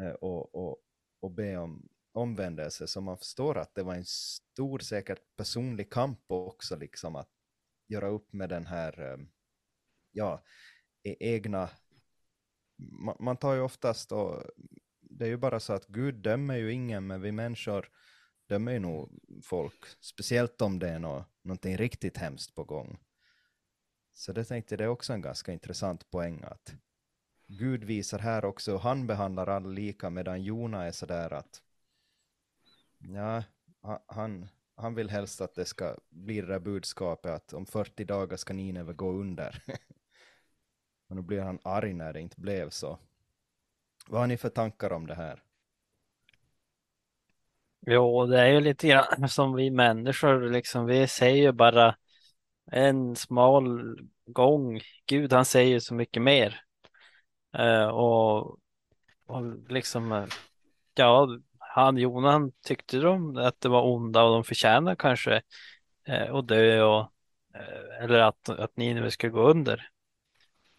eh, 0.00 0.10
och, 0.12 0.54
och, 0.54 0.78
och 1.20 1.30
be 1.30 1.56
om 1.56 1.88
omvändelse? 2.12 2.86
Så 2.86 3.00
man 3.00 3.18
förstår 3.18 3.58
att 3.58 3.74
det 3.74 3.82
var 3.82 3.94
en 3.94 4.04
stor, 4.04 4.78
säkert 4.78 5.36
personlig 5.36 5.90
kamp 5.92 6.20
också, 6.26 6.76
liksom 6.76 7.16
att 7.16 7.28
göra 7.86 8.08
upp 8.08 8.32
med 8.32 8.48
den 8.48 8.66
här, 8.66 9.00
eh, 9.00 9.18
ja, 10.12 10.44
e-, 11.02 11.16
egna 11.20 11.70
man, 12.76 13.16
man 13.20 13.36
tar 13.36 13.54
ju 13.54 13.60
oftast 13.60 14.12
och 14.12 14.42
det 15.00 15.24
är 15.24 15.28
ju 15.28 15.36
bara 15.36 15.60
så 15.60 15.72
att 15.72 15.86
Gud 15.86 16.14
dömer 16.14 16.56
ju 16.56 16.72
ingen, 16.72 17.06
men 17.06 17.20
vi 17.20 17.32
människor 17.32 17.88
dömer 18.48 18.72
ju 18.72 18.78
nog 18.78 19.20
folk, 19.44 19.84
speciellt 20.00 20.60
om 20.62 20.78
det 20.78 20.88
är 20.88 20.98
nå, 20.98 21.24
någonting 21.42 21.76
riktigt 21.76 22.16
hemskt 22.16 22.54
på 22.54 22.64
gång. 22.64 22.98
Så 24.12 24.32
det 24.32 24.44
tänkte 24.44 24.72
jag, 24.74 24.78
det 24.78 24.84
är 24.84 24.88
också 24.88 25.12
en 25.12 25.22
ganska 25.22 25.52
intressant 25.52 26.10
poäng 26.10 26.42
att 26.42 26.74
Gud 27.46 27.84
visar 27.84 28.18
här 28.18 28.44
också 28.44 28.72
hur 28.72 28.78
han 28.78 29.06
behandlar 29.06 29.46
alla 29.46 29.68
lika, 29.68 30.10
medan 30.10 30.42
Jona 30.42 30.84
är 30.84 30.92
sådär 30.92 31.32
att 31.32 31.62
ja, 32.98 33.42
han, 34.06 34.48
han 34.76 34.94
vill 34.94 35.10
helst 35.10 35.40
att 35.40 35.54
det 35.54 35.64
ska 35.64 35.96
bli 36.10 36.40
det 36.40 36.46
där 36.46 36.58
budskapet 36.58 37.32
att 37.32 37.52
om 37.52 37.66
40 37.66 38.04
dagar 38.04 38.36
ska 38.36 38.54
Nineve 38.54 38.92
gå 38.92 39.12
under. 39.12 39.62
Och 41.08 41.16
nu 41.16 41.22
blir 41.22 41.40
han 41.40 41.58
arg 41.62 41.92
när 41.92 42.12
det 42.12 42.20
inte 42.20 42.40
blev 42.40 42.70
så. 42.70 42.98
Vad 44.06 44.20
har 44.20 44.26
ni 44.26 44.36
för 44.36 44.48
tankar 44.48 44.92
om 44.92 45.06
det 45.06 45.14
här? 45.14 45.42
Jo, 47.86 48.26
det 48.26 48.40
är 48.40 48.46
ju 48.46 48.60
lite 48.60 48.88
grann 48.88 49.28
som 49.28 49.54
vi 49.54 49.70
människor, 49.70 50.50
liksom, 50.50 50.86
vi 50.86 51.08
säger 51.08 51.42
ju 51.42 51.52
bara 51.52 51.96
en 52.66 53.16
smal 53.16 53.98
gång. 54.26 54.80
Gud, 55.06 55.32
han 55.32 55.44
säger 55.44 55.80
så 55.80 55.94
mycket 55.94 56.22
mer. 56.22 56.60
Uh, 57.58 57.86
och, 57.86 58.58
och 59.26 59.68
liksom, 59.68 60.12
eh, 60.12 60.26
ja, 60.94 61.28
han, 61.74 61.96
Jonan 61.96 62.52
tyckte 62.62 62.98
de 62.98 63.36
att 63.36 63.60
det 63.60 63.68
var 63.68 63.82
onda 63.82 64.22
och 64.22 64.34
de 64.34 64.44
förtjänar 64.44 64.94
kanske 64.94 65.42
eh, 66.06 66.34
att 66.34 66.48
dö 66.48 66.82
och, 66.82 67.00
eh, 67.54 68.04
eller 68.04 68.18
att, 68.18 68.48
att 68.48 68.76
Nineve 68.76 69.10
ska 69.10 69.28
gå 69.28 69.48
under. 69.48 69.88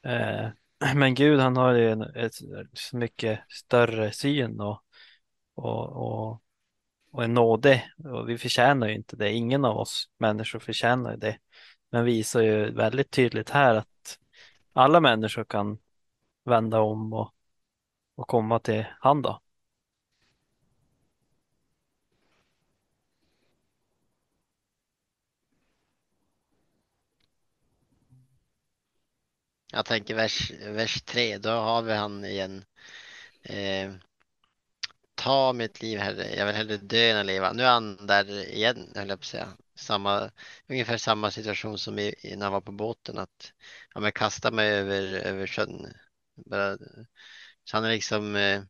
Eh, 0.06 0.48
men 0.96 1.16
Gud, 1.16 1.40
han 1.40 1.58
har 1.58 1.74
ju 1.74 1.92
en, 1.92 2.02
ett, 2.02 2.34
så 2.74 2.98
mycket 2.98 3.40
större 3.50 4.12
syn 4.12 4.60
och, 4.62 4.84
och, 5.56 5.90
och 5.90 6.42
och 7.16 7.24
en 7.24 7.34
nåde. 7.34 7.84
Och 7.98 8.30
vi 8.30 8.38
förtjänar 8.38 8.88
ju 8.88 8.96
inte 8.96 9.16
det. 9.16 9.32
Ingen 9.32 9.66
av 9.66 9.78
oss 9.78 10.10
människor 10.18 10.60
förtjänar 10.60 11.12
ju 11.12 11.18
det. 11.18 11.38
Men 11.92 12.06
visar 12.06 12.42
ju 12.42 12.72
väldigt 12.72 13.12
tydligt 13.12 13.50
här 13.50 13.76
att 13.76 14.20
alla 14.74 15.00
människor 15.00 15.44
kan 15.44 15.78
vända 16.46 16.80
om 16.80 17.14
och, 17.14 17.34
och 18.16 18.28
komma 18.28 18.60
till 18.60 18.86
han 19.00 19.22
då. 19.22 19.42
Jag 29.76 29.86
tänker 29.86 30.16
vers, 30.16 30.52
vers 30.52 31.02
3, 31.02 31.38
då 31.38 31.50
har 31.50 31.82
vi 31.82 31.94
han 31.94 32.26
igen. 32.26 32.66
Eh, 33.44 33.94
ta 35.16 35.54
mitt 35.54 35.82
liv 35.82 36.00
herre, 36.00 36.36
jag 36.36 36.46
vill 36.46 36.56
hellre 36.56 36.78
dö 36.78 37.12
än 37.12 37.18
att 37.18 37.26
leva. 37.26 37.54
Nu 37.54 37.64
är 37.64 37.68
han 37.72 38.08
där 38.08 38.50
igen, 38.50 38.92
höll 38.96 39.10
jag 39.10 39.20
på 39.20 39.24
att 39.24 39.26
säga. 39.26 39.58
Samma, 39.76 40.32
ungefär 40.68 40.98
samma 40.98 41.32
situation 41.32 41.78
som 41.78 42.00
i, 42.00 42.16
när 42.38 42.46
han 42.46 42.54
var 42.54 42.62
på 42.62 42.72
båten. 42.72 43.18
Att 43.18 43.54
ja, 43.94 44.00
men 44.00 44.12
kasta 44.12 44.52
mig 44.52 44.72
över, 44.72 45.04
över 45.14 45.48
sjön. 45.48 45.94
Bara, 46.36 46.78
så 47.64 47.78
han 47.78 47.84
är 47.86 47.92
liksom 47.92 48.36
eh, 48.36 48.64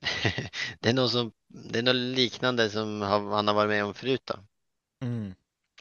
det 0.80 0.88
är 0.88 0.94
något 0.94 1.12
som, 1.12 1.32
det 1.48 1.78
är 1.78 1.82
något 1.82 1.94
liknande 1.94 2.70
som 2.70 3.02
han 3.02 3.48
har 3.48 3.54
varit 3.54 3.70
med 3.70 3.84
om 3.84 3.94
förut 3.94 4.22
då. 4.24 4.34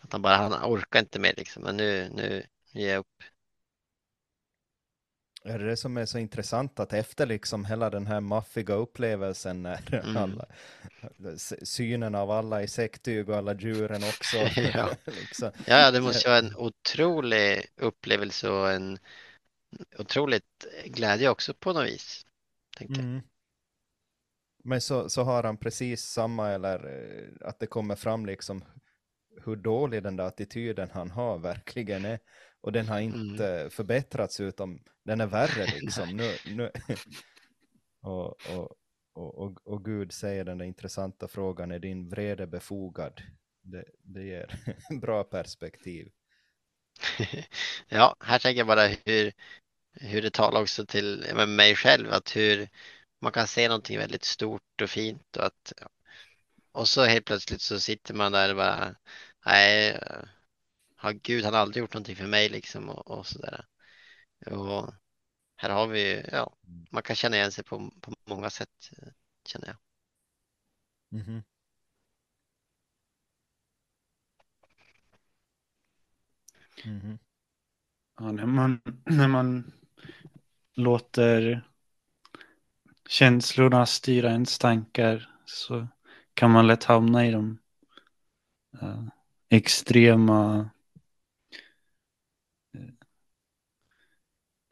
Att 0.01 0.11
han 0.11 0.21
bara, 0.21 0.35
han 0.35 0.53
orkar 0.53 0.99
inte 0.99 1.19
mer 1.19 1.33
liksom. 1.37 1.63
Men 1.63 1.77
nu, 1.77 2.09
nu 2.15 2.45
ger 2.71 2.89
jag 2.89 2.99
upp. 2.99 3.23
Är 5.43 5.59
det 5.59 5.65
det 5.65 5.77
som 5.77 5.97
är 5.97 6.05
så 6.05 6.17
intressant 6.17 6.79
att 6.79 6.93
efter 6.93 7.25
liksom 7.25 7.65
hela 7.65 7.89
den 7.89 8.07
här 8.07 8.19
maffiga 8.21 8.73
upplevelsen 8.73 9.63
när 9.63 10.03
Mm. 10.05 10.17
alla, 10.17 10.45
synen 11.63 12.15
av 12.15 12.31
alla 12.31 12.63
i 12.63 12.67
säcktyg 12.67 13.29
och 13.29 13.37
alla 13.37 13.53
djuren 13.53 14.03
också. 14.03 14.37
Ja. 14.73 14.89
liksom. 15.05 15.51
Ja, 15.65 15.91
det 15.91 16.01
måste 16.01 16.27
ju 16.27 16.31
vara 16.31 16.39
en 16.39 16.55
otrolig 16.55 17.65
upplevelse 17.75 18.49
och 18.49 18.71
en 18.71 18.99
otroligt 19.97 20.65
glädje 20.85 21.29
också 21.29 21.53
på 21.53 21.73
något 21.73 21.85
vis. 21.87 22.25
Mm. 22.79 23.21
Men 24.63 24.81
så, 24.81 25.09
så 25.09 25.23
har 25.23 25.43
han 25.43 25.57
precis 25.57 26.01
samma, 26.01 26.49
eller 26.49 26.85
eh, 26.85 27.47
att 27.47 27.59
det 27.59 27.67
kommer 27.67 27.95
fram 27.95 28.25
liksom 28.25 28.63
hur 29.45 29.55
dålig 29.55 30.03
den 30.03 30.15
där 30.15 30.23
attityden 30.23 30.89
han 30.93 31.11
har 31.11 31.37
verkligen 31.37 32.05
är. 32.05 32.19
Och 32.61 32.71
den 32.71 32.87
har 32.87 32.99
inte 32.99 33.69
förbättrats 33.71 34.39
utan 34.39 34.79
den 35.03 35.21
är 35.21 35.27
värre 35.27 35.65
liksom. 35.65 36.09
nu, 36.09 36.31
nu. 36.55 36.71
och, 38.01 38.25
och, 38.25 38.71
och, 39.13 39.37
och, 39.37 39.67
och 39.67 39.85
Gud 39.85 40.13
säger 40.13 40.43
den 40.43 40.57
där 40.57 40.65
intressanta 40.65 41.27
frågan, 41.27 41.71
är 41.71 41.79
din 41.79 42.09
vrede 42.09 42.47
befogad? 42.47 43.21
Det, 43.61 43.85
det 44.03 44.23
ger 44.23 44.59
bra 45.01 45.23
perspektiv. 45.23 46.11
Ja, 47.89 48.15
här 48.19 48.39
tänker 48.39 48.57
jag 48.57 48.67
bara 48.67 48.87
hur, 48.87 49.33
hur 49.93 50.21
det 50.21 50.33
talar 50.33 50.61
också 50.61 50.85
till 50.85 51.25
mig 51.47 51.75
själv, 51.75 52.11
att 52.11 52.35
hur 52.35 52.69
man 53.21 53.31
kan 53.31 53.47
se 53.47 53.67
någonting 53.67 53.97
väldigt 53.97 54.23
stort 54.23 54.81
och 54.81 54.89
fint 54.89 55.37
och 55.37 55.45
att 55.45 55.73
och 56.71 56.87
så 56.87 57.05
helt 57.05 57.25
plötsligt 57.25 57.61
så 57.61 57.79
sitter 57.79 58.13
man 58.13 58.31
där 58.31 58.49
och 58.49 58.55
bara 58.55 58.95
nej, 59.45 59.99
har 61.07 61.13
Gud 61.13 61.45
han 61.45 61.53
har 61.53 61.61
aldrig 61.61 61.81
gjort 61.81 61.93
någonting 61.93 62.15
för 62.15 62.27
mig 62.27 62.49
liksom 62.49 62.89
och, 62.89 63.11
och 63.11 63.27
sådär. 63.27 63.65
Och 64.51 64.93
här 65.57 65.69
har 65.69 65.87
vi, 65.87 66.11
ju, 66.15 66.23
ja, 66.31 66.57
man 66.91 67.03
kan 67.03 67.15
känna 67.15 67.35
igen 67.37 67.51
sig 67.51 67.63
på, 67.63 67.91
på 68.01 68.13
många 68.25 68.49
sätt 68.49 68.69
känner 69.47 69.67
jag. 69.67 69.77
Mhm. 71.11 71.43
Mhm. 76.85 77.19
Ja, 78.19 78.31
när, 78.31 78.45
man, 78.45 78.81
när 79.05 79.27
man 79.27 79.71
låter 80.75 81.63
känslorna 83.09 83.85
styra 83.85 84.31
ens 84.31 84.57
tankar 84.59 85.29
så 85.45 85.87
kan 86.33 86.51
man 86.51 86.67
lätt 86.67 86.83
hamna 86.83 87.25
i 87.27 87.31
de 87.31 87.57
eh, 88.81 89.03
extrema 89.49 90.69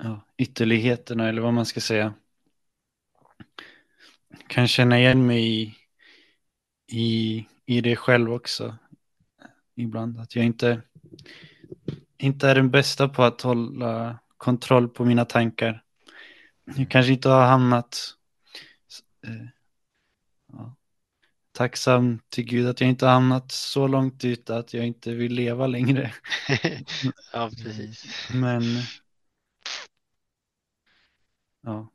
ja, 0.05 0.25
ytterligheterna 0.37 1.29
eller 1.29 1.41
vad 1.41 1.53
man 1.53 1.65
ska 1.65 1.81
säga. 1.81 2.13
Kan 4.47 4.67
känna 4.67 4.99
igen 4.99 5.25
mig 5.25 5.63
i, 5.63 5.75
i, 6.91 7.47
i 7.65 7.81
det 7.81 7.95
själv 7.95 8.33
också. 8.33 8.77
Ibland 9.75 10.19
att 10.19 10.35
jag 10.35 10.45
inte, 10.45 10.81
inte 12.17 12.49
är 12.49 12.55
den 12.55 12.71
bästa 12.71 13.09
på 13.09 13.23
att 13.23 13.41
hålla 13.41 14.19
kontroll 14.37 14.89
på 14.89 15.05
mina 15.05 15.25
tankar. 15.25 15.83
Jag 16.77 16.91
kanske 16.91 17.11
inte 17.11 17.29
har 17.29 17.45
hamnat 17.45 18.13
eh, 19.27 19.47
ja, 20.51 20.75
tacksam 21.51 22.19
till 22.29 22.43
Gud 22.43 22.67
att 22.67 22.81
jag 22.81 22.89
inte 22.89 23.05
har 23.05 23.13
hamnat 23.13 23.51
så 23.51 23.87
långt 23.87 24.25
ute 24.25 24.57
att 24.57 24.73
jag 24.73 24.87
inte 24.87 25.13
vill 25.13 25.33
leva 25.33 25.67
längre. 25.67 26.13
Ja, 27.33 27.49
precis. 27.63 28.29
Men 28.33 28.63
ja, 31.65 31.89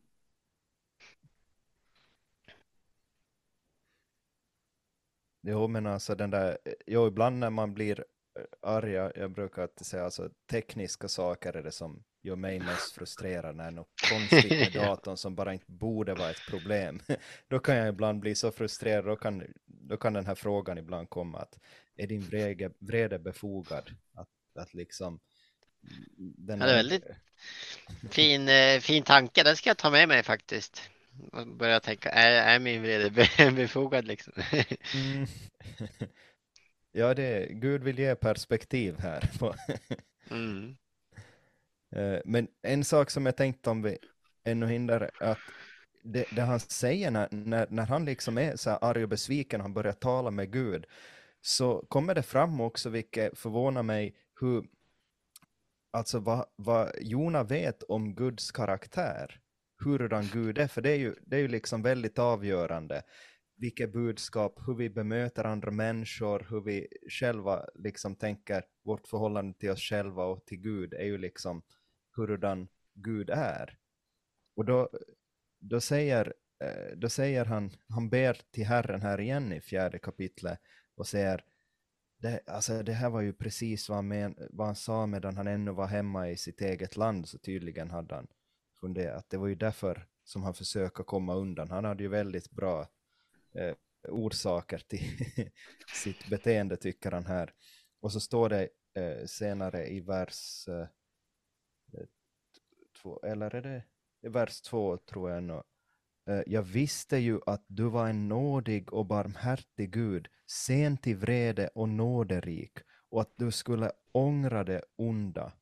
Jo, 5.42 5.68
men 5.68 5.86
alltså 5.86 6.14
den 6.14 6.30
där, 6.30 6.58
jo, 6.86 7.06
ibland 7.06 7.38
när 7.38 7.50
man 7.50 7.74
blir 7.74 8.04
eh, 8.38 8.44
arg, 8.62 8.92
jag, 8.92 9.32
brukar 9.32 9.62
alltid 9.62 9.86
säga 9.86 10.04
alltså 10.04 10.30
tekniska 10.50 11.08
saker 11.08 11.56
är 11.56 11.62
det 11.62 11.72
som 11.72 12.04
gör 12.22 12.36
mig 12.36 12.58
mest 12.58 12.92
frustrerad 12.92 13.56
när 13.56 13.70
något 13.70 13.88
konstigt 14.10 14.50
med 14.50 14.72
datorn 14.82 15.16
som 15.16 15.34
bara 15.34 15.52
inte 15.52 15.72
borde 15.72 16.14
vara 16.14 16.30
ett 16.30 16.46
problem. 16.50 17.00
Då 17.48 17.58
kan 17.58 17.76
jag 17.76 17.88
ibland 17.88 18.20
bli 18.20 18.34
så 18.34 18.50
frustrerad, 18.50 19.04
då 19.04 19.16
kan, 19.16 19.44
då 19.66 19.96
kan 19.96 20.12
den 20.12 20.26
här 20.26 20.34
frågan 20.34 20.78
ibland 20.78 21.10
komma 21.10 21.38
att 21.38 21.58
är 21.96 22.06
din 22.06 22.20
vrede, 22.20 22.70
vrede 22.78 23.18
befogad? 23.18 23.90
Att, 24.14 24.28
att 24.54 24.74
liksom 24.74 25.20
den 26.16 26.60
Ja, 26.60 26.66
det 26.66 26.72
är 26.72 26.76
väldigt- 26.76 27.04
Fin, 28.10 28.48
eh, 28.48 28.80
fin 28.80 29.02
tanke, 29.02 29.42
den 29.42 29.56
ska 29.56 29.70
jag 29.70 29.78
ta 29.78 29.90
med 29.90 30.08
mig 30.08 30.22
faktiskt. 30.22 30.90
Man 31.32 31.56
börjar 31.58 31.80
tänka, 31.80 32.08
är, 32.10 32.54
är 32.54 32.58
min 32.58 32.82
vrede 32.82 33.10
be- 33.10 33.50
befogad 33.56 34.04
liksom? 34.04 34.32
Mm. 34.94 35.26
ja, 36.92 37.14
det, 37.14 37.46
Gud 37.50 37.82
vill 37.82 37.98
ge 37.98 38.14
perspektiv 38.14 38.98
här. 38.98 39.30
Mm. 40.30 40.76
Eh, 41.96 42.20
Men 42.24 42.48
en 42.62 42.84
sak 42.84 43.10
som 43.10 43.26
jag 43.26 43.36
tänkt 43.36 43.66
om 43.66 43.82
vi 43.82 43.98
ännu 44.44 44.66
hindrar 44.66 45.10
att 45.20 45.38
det, 46.02 46.24
det 46.32 46.42
han 46.42 46.60
säger 46.60 47.10
när, 47.10 47.28
när, 47.30 47.66
när 47.70 47.86
han 47.86 48.04
liksom 48.04 48.38
är 48.38 48.56
så 48.56 48.70
här 48.70 48.78
arg 48.82 49.02
och 49.02 49.08
besviken 49.08 49.60
och 49.60 49.64
han 49.64 49.74
börjar 49.74 49.92
tala 49.92 50.30
med 50.30 50.52
Gud 50.52 50.86
så 51.40 51.84
kommer 51.88 52.14
det 52.14 52.22
fram 52.22 52.60
också, 52.60 52.90
vilket 52.90 53.38
förvånar 53.38 53.82
mig, 53.82 54.14
hur 54.40 54.64
alltså 55.90 56.20
vad, 56.20 56.46
vad 56.56 56.92
Jona 57.00 57.42
vet 57.42 57.82
om 57.82 58.14
Guds 58.14 58.50
karaktär, 58.50 59.40
hurdan 59.84 60.28
Gud 60.32 60.58
är, 60.58 60.68
för 60.68 60.82
det 60.82 60.90
är 60.90 60.96
ju, 60.96 61.14
det 61.22 61.36
är 61.36 61.40
ju 61.40 61.48
liksom 61.48 61.82
väldigt 61.82 62.18
avgörande 62.18 63.02
vilket 63.60 63.92
budskap, 63.92 64.60
hur 64.66 64.74
vi 64.74 64.90
bemöter 64.90 65.44
andra 65.44 65.70
människor, 65.70 66.46
hur 66.50 66.60
vi 66.60 66.86
själva 67.08 67.66
liksom 67.74 68.16
tänker 68.16 68.64
vårt 68.84 69.08
förhållande 69.08 69.58
till 69.58 69.70
oss 69.70 69.80
själva 69.80 70.24
och 70.24 70.46
till 70.46 70.58
Gud 70.58 70.94
är 70.94 71.04
ju 71.04 71.18
liksom 71.18 71.62
hurdan 72.16 72.68
Gud 72.94 73.30
är. 73.30 73.78
Och 74.56 74.64
då, 74.64 74.88
då, 75.58 75.80
säger, 75.80 76.34
eh, 76.64 76.96
då 76.96 77.08
säger 77.08 77.44
han, 77.44 77.70
han 77.88 78.10
ber 78.10 78.40
till 78.50 78.66
Herren 78.66 79.02
här 79.02 79.20
igen 79.20 79.52
i 79.52 79.60
fjärde 79.60 79.98
kapitlet 79.98 80.58
och 80.94 81.06
säger 81.06 81.44
det, 82.20 82.40
alltså 82.46 82.82
det 82.82 82.92
här 82.92 83.10
var 83.10 83.20
ju 83.20 83.32
precis 83.32 83.88
vad 83.88 83.98
han, 83.98 84.08
men, 84.08 84.34
vad 84.50 84.66
han 84.66 84.76
sa 84.76 85.06
medan 85.06 85.36
han 85.36 85.46
ännu 85.46 85.70
var 85.70 85.86
hemma 85.86 86.30
i 86.30 86.36
sitt 86.36 86.60
eget 86.60 86.96
land, 86.96 87.28
så 87.28 87.38
tydligen 87.38 87.90
hade 87.90 88.14
han 88.14 88.26
funderat. 88.80 89.30
Det 89.30 89.36
var 89.36 89.46
ju 89.46 89.54
därför 89.54 90.06
som 90.24 90.42
han 90.42 90.54
försöker 90.54 91.04
komma 91.04 91.34
undan. 91.34 91.70
Han 91.70 91.84
hade 91.84 92.02
ju 92.02 92.08
väldigt 92.08 92.50
bra 92.50 92.88
eh, 93.54 93.74
orsaker 94.08 94.78
till 94.78 95.26
sitt 95.94 96.28
beteende, 96.28 96.76
tycker 96.76 97.12
han 97.12 97.26
här. 97.26 97.54
Och 98.00 98.12
så 98.12 98.20
står 98.20 98.48
det 98.48 98.68
eh, 98.94 99.26
senare 99.26 99.86
i 99.86 100.00
vers 100.00 100.68
eh, 100.68 100.86
två, 103.02 103.20
eller 103.22 103.54
är 103.54 103.62
det 103.62 103.82
vers 104.28 104.60
två 104.60 104.96
tror 104.96 105.30
jag 105.30 105.64
jag 106.46 106.62
visste 106.62 107.16
ju 107.16 107.40
att 107.46 107.64
du 107.68 107.84
var 107.84 108.08
en 108.08 108.28
nådig 108.28 108.92
och 108.92 109.06
barmhärtig 109.06 109.90
Gud, 109.90 110.28
sen 110.46 110.96
till 110.96 111.16
vrede 111.16 111.68
och 111.68 111.88
nåderik, 111.88 112.78
och 113.10 113.20
att 113.20 113.34
du 113.36 113.50
skulle 113.50 113.92
ångra 114.12 114.64
det 114.64 114.82
onda. 114.96 115.52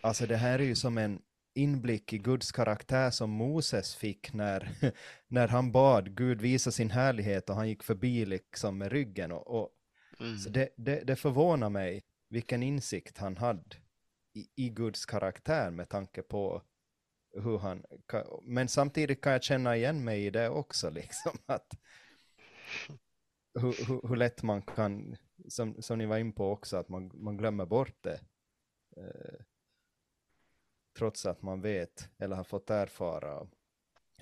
Alltså 0.00 0.26
det 0.26 0.36
här 0.36 0.58
är 0.58 0.64
ju 0.64 0.74
som 0.74 0.98
en 0.98 1.22
inblick 1.54 2.12
i 2.12 2.18
Guds 2.18 2.52
karaktär 2.52 3.10
som 3.10 3.30
Moses 3.30 3.94
fick 3.94 4.32
när, 4.32 4.68
när 5.28 5.48
han 5.48 5.72
bad 5.72 6.16
Gud 6.16 6.40
visa 6.40 6.70
sin 6.70 6.90
härlighet 6.90 7.50
och 7.50 7.56
han 7.56 7.68
gick 7.68 7.82
förbi 7.82 8.26
liksom 8.26 8.78
med 8.78 8.92
ryggen. 8.92 9.32
Och, 9.32 9.60
och 9.60 9.70
Mm. 10.20 10.38
så 10.38 10.50
det, 10.50 10.68
det, 10.76 11.00
det 11.04 11.16
förvånar 11.16 11.70
mig 11.70 12.02
vilken 12.28 12.62
insikt 12.62 13.18
han 13.18 13.36
hade 13.36 13.76
i, 14.34 14.64
i 14.66 14.68
Guds 14.68 15.06
karaktär 15.06 15.70
med 15.70 15.88
tanke 15.88 16.22
på 16.22 16.62
hur 17.42 17.58
han... 17.58 17.84
Men 18.42 18.68
samtidigt 18.68 19.20
kan 19.20 19.32
jag 19.32 19.42
känna 19.42 19.76
igen 19.76 20.04
mig 20.04 20.26
i 20.26 20.30
det 20.30 20.48
också, 20.48 20.90
liksom. 21.00 21.32
Att, 21.46 21.74
hur, 23.54 23.86
hur, 23.86 24.08
hur 24.08 24.16
lätt 24.16 24.42
man 24.42 24.62
kan, 24.62 25.16
som, 25.48 25.82
som 25.82 25.98
ni 25.98 26.06
var 26.06 26.18
in 26.18 26.32
på 26.32 26.50
också, 26.52 26.76
att 26.76 26.88
man, 26.88 27.10
man 27.14 27.36
glömmer 27.36 27.66
bort 27.66 27.96
det. 28.02 28.20
Eh, 28.96 29.40
trots 30.98 31.26
att 31.26 31.42
man 31.42 31.60
vet, 31.60 32.08
eller 32.18 32.36
har 32.36 32.44
fått 32.44 32.70
erfara, 32.70 33.46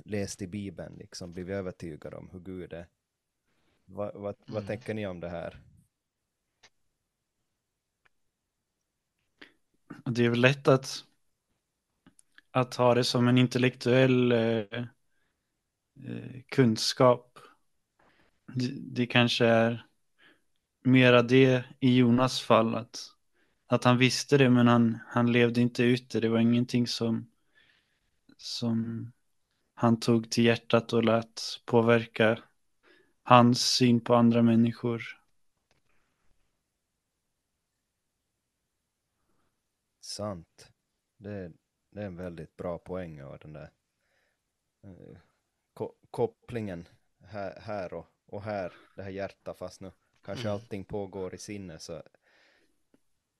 läst 0.05 0.43
i 0.43 0.47
Bibeln, 0.47 0.97
liksom 0.97 1.33
blivit 1.33 1.55
övertygad 1.55 2.15
om 2.15 2.31
hur 2.33 2.41
Gud 2.41 2.73
är. 2.73 2.87
Vad, 3.85 4.15
vad, 4.15 4.37
vad 4.47 4.63
Mm. 4.63 4.67
tänker 4.67 4.95
ni 4.95 5.07
om 5.07 5.21
det 5.21 5.29
här? 5.29 5.63
Det 10.05 10.25
är 10.25 10.31
väl 10.31 10.41
lätt 10.41 10.69
att, 10.69 11.05
att 12.53 12.75
ha 12.75 12.95
det 12.95 13.05
som 13.05 13.29
en 13.29 13.39
intellektuell 13.39 14.33
eh, 14.33 14.85
eh, 16.07 16.43
kunskap. 16.49 17.39
Det, 18.55 18.71
det 18.73 19.07
kanske 19.07 19.47
är 19.47 19.87
mera 20.85 21.23
det 21.23 21.65
i 21.81 21.97
Jonas 21.97 22.41
fall, 22.41 22.75
att, 22.75 22.99
att 23.67 23.85
han 23.85 23.99
visste 23.99 24.39
det 24.39 24.51
men 24.51 24.67
han, 24.67 24.99
han 25.07 25.33
levde 25.33 25.61
inte 25.61 25.83
ut 25.83 26.11
det. 26.11 26.21
Det 26.21 26.29
var 26.29 26.39
ingenting 26.39 26.87
som, 26.87 27.31
som 28.37 29.13
han 29.75 30.01
tog 30.01 30.31
till 30.31 30.45
hjärtat 30.45 30.93
och 30.93 31.05
lät 31.05 31.43
påverka 31.65 32.39
hans 33.23 33.61
syn 33.61 34.01
på 34.01 34.15
andra 34.15 34.43
människor. 34.43 35.03
Sant. 40.01 40.73
Det, 41.19 41.53
det 41.93 42.03
är 42.03 42.07
en 42.07 42.17
väldigt 42.17 42.57
bra 42.57 42.79
poäng 42.79 43.23
av 43.23 43.39
den 43.39 43.53
där 43.53 43.71
eh, 44.83 45.17
ko 45.75 45.95
kopplingen 46.11 46.89
här, 47.25 47.61
här 47.61 47.95
och, 47.95 48.07
och 48.27 48.43
här, 48.43 48.73
det 48.97 49.03
här 49.03 49.11
hjärtat, 49.11 49.59
fast 49.59 49.81
nu 49.81 49.93
kanske 50.25 50.49
Mm. 50.49 50.55
allting 50.55 50.85
pågår 50.85 51.35
i 51.35 51.39
sinne 51.39 51.79
så 51.79 52.03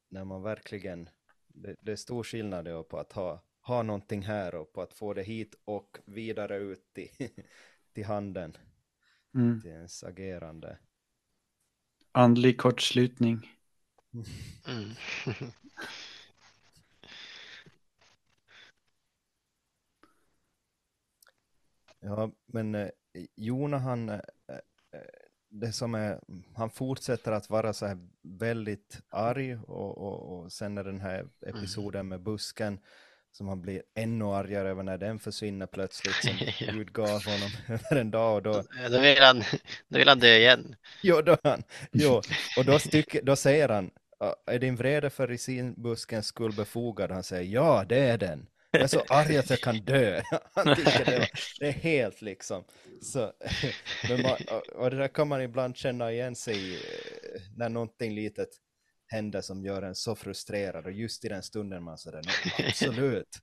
när 0.09 0.25
man 0.25 0.43
verkligen, 0.43 1.09
det, 1.49 1.77
det 1.81 1.93
är 1.93 1.97
stor 1.97 2.25
skillnad 2.25 2.65
då 2.65 2.85
på 2.85 2.99
att 2.99 3.13
ha, 3.13 3.41
ha 3.61 3.83
någonting 3.83 4.23
här 4.23 4.55
och 4.55 4.73
på 4.73 4.83
att 4.83 4.93
få 4.95 5.15
det 5.15 5.23
hit 5.23 5.55
och 5.65 5.99
vidare 6.05 6.57
ut 6.57 6.93
till, 6.93 7.11
till 7.93 8.05
handen, 8.05 8.57
Mm. 9.35 9.61
till 9.61 9.71
ens 9.71 10.05
agerande. 10.05 10.79
Andlig 12.13 12.59
kortslutning. 12.59 13.49
Mm. 14.67 14.95
Ja, 22.03 22.31
men 22.47 22.75
eh, 22.75 22.89
Jona 23.37 23.79
han, 23.79 24.09
eh, 24.09 24.15
eh, 24.17 25.01
det 25.51 25.73
som 25.73 25.95
är, 25.95 26.21
han 26.55 26.71
fortsätter 26.71 27.33
att 27.33 27.51
vara 27.51 27.73
så 27.73 27.87
här 27.87 27.99
väldigt 28.23 29.01
arg 29.09 29.57
och, 29.57 29.99
och, 29.99 30.39
och 30.39 30.53
sen 30.53 30.79
är 30.79 30.85
den 30.85 31.01
här 31.01 31.27
episoden 31.47 32.09
med 32.09 32.21
busken 32.23 32.81
som 33.33 33.49
han 33.49 33.63
blir 33.63 33.83
ännu 33.95 34.25
argare 34.25 34.69
över 34.69 34.83
när 34.83 34.99
den 34.99 35.19
försvinner 35.19 35.67
plötsligt 35.67 36.15
som. 36.15 36.33
Gud 36.59 36.93
gav 36.93 37.25
honom 37.25 37.51
över 37.69 37.97
en 37.97 38.11
dag 38.11 38.35
och 38.37 38.43
då, 38.43 38.63
Då 38.91 39.01
vill 39.01 39.19
han, 39.23 39.43
då 39.89 39.99
vill 39.99 40.09
han 40.09 40.19
dö 40.19 40.37
igen. 40.37 40.77
jo, 41.03 41.21
då 41.23 41.37
han, 41.45 41.63
jo, 41.93 42.23
och 42.59 42.65
då, 42.65 42.79
styck, 42.79 43.23
då 43.23 43.37
säger 43.37 43.69
han, 43.69 43.91
"Ja, 44.19 44.37
är 44.47 44.59
din 44.59 44.77
vrede 44.77 45.11
för 45.11 45.31
i 45.31 45.39
sin 45.39 45.83
buskens 45.83 46.27
skull 46.27 46.53
befogad? 46.53 47.11
Han 47.11 47.23
säger, 47.23 47.55
ja 47.55 47.85
det 47.89 47.99
är 47.99 48.19
den. 48.19 48.47
Jag 48.73 48.83
är 48.83 48.87
så 48.87 49.01
arg 49.09 49.37
att 49.39 49.51
jag 49.51 49.61
kan 49.61 49.77
dö. 49.85 50.23
Han 50.55 50.77
tycker 50.77 51.05
det, 51.05 51.19
var, 51.19 51.29
det 51.61 51.67
är 51.69 51.73
helt 51.73 52.23
liksom. 52.23 52.65
Så, 53.03 53.33
men 54.09 54.23
man, 54.23 54.37
och- 54.75 54.91
det 54.91 54.97
där 54.97 55.09
kan 55.09 55.29
man 55.29 55.43
ibland 55.43 55.77
känna 55.77 56.13
igen 56.13 56.37
sig 56.37 56.57
i 56.57 56.75
eh, 56.75 57.41
när 57.57 57.69
någonting 57.69 58.15
litet 58.15 58.49
händer 59.07 59.41
som 59.41 59.65
gör 59.65 59.83
en 59.83 59.95
så 59.95 60.15
frustrerad 60.17 60.87
och 60.87 60.93
just 60.93 61.25
i 61.25 61.29
den 61.29 61.43
stunden 61.43 61.83
man 61.83 61.99
säger 61.99 62.23
"Nej, 62.25 62.69
absolut, 62.69 63.39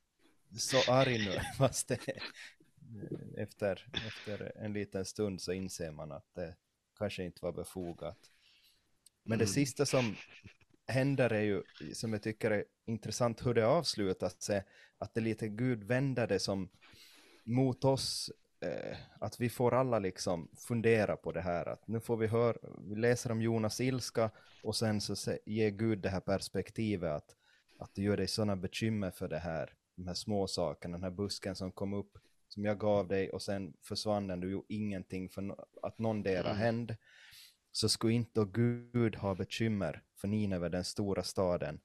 så 0.60 0.92
arg 0.92 1.18
nu. 1.26 1.40
Fast 1.58 1.88
det, 1.88 2.00
efter, 3.38 3.88
efter 4.08 4.52
en 4.58 4.74
liten 4.74 5.06
stund 5.06 5.42
så 5.42 5.54
inser 5.54 5.92
man 5.92 6.12
att 6.12 6.26
det 6.36 6.56
kanske 6.98 7.24
inte 7.24 7.40
var 7.42 7.52
befogat. 7.52 8.18
Men 9.24 9.38
det 9.40 9.46
Mm. 9.46 9.54
sista 9.54 9.86
som 9.86 10.16
händer 10.90 11.30
är 11.34 11.42
ju, 11.42 11.64
som 11.94 12.14
jag 12.14 12.24
tycker 12.24 12.52
är 12.52 12.66
intressant 12.86 13.46
hur 13.46 13.54
det 13.54 13.68
avslutas, 13.68 14.50
är 14.50 14.64
att 14.98 15.14
det 15.14 15.22
lite 15.22 15.48
Gud 15.48 15.84
vänder 15.84 16.28
det 16.28 16.40
som 16.40 16.70
mot 17.46 17.86
oss, 17.86 18.32
eh, 18.62 18.98
att 19.20 19.40
vi 19.40 19.50
får 19.50 19.74
alla 19.74 20.00
liksom 20.00 20.50
fundera 20.68 21.16
på 21.18 21.32
det 21.32 21.42
här, 21.42 21.66
att 21.66 21.88
nu 21.88 22.00
får 22.00 22.18
vi 22.18 22.28
höra, 22.28 22.58
vi 22.90 22.96
läser 22.96 23.32
om 23.32 23.42
Jonas 23.42 23.82
ilska 23.82 24.32
och 24.64 24.76
sen 24.76 25.02
så 25.02 25.16
se- 25.16 25.40
ger 25.46 25.70
Gud 25.70 26.00
det 26.00 26.10
här 26.10 26.20
perspektivet 26.20 27.12
att, 27.12 27.36
att 27.80 27.96
du 27.96 28.02
gör 28.04 28.18
dig 28.18 28.28
sådana 28.28 28.56
bekymmer 28.56 29.12
för 29.12 29.28
det 29.28 29.40
här, 29.40 29.74
de 29.96 30.08
här 30.08 30.14
små 30.14 30.48
sakerna, 30.48 30.98
den 30.98 31.04
här 31.04 31.12
busken 31.12 31.56
som 31.56 31.72
kom 31.72 31.94
upp, 31.94 32.18
som 32.48 32.66
jag 32.66 32.80
gav 32.80 33.08
dig 33.08 33.30
och 33.30 33.42
sen 33.42 33.74
försvann 33.82 34.28
den, 34.28 34.40
du 34.40 34.52
gjorde 34.52 34.74
ingenting 34.74 35.30
för 35.30 35.56
att 35.82 36.00
någon 36.00 36.24
dera 36.24 36.50
Mm. 36.50 36.58
hände 36.58 36.98
så 37.72 37.90
skulle 37.90 38.14
inte 38.14 38.46
Gud 38.54 39.16
ha 39.16 39.36
bekymmer 39.36 40.04
för 40.16 40.28
Nineve, 40.28 40.70
den 40.70 40.84
stora 40.84 41.24
staden, 41.24 41.80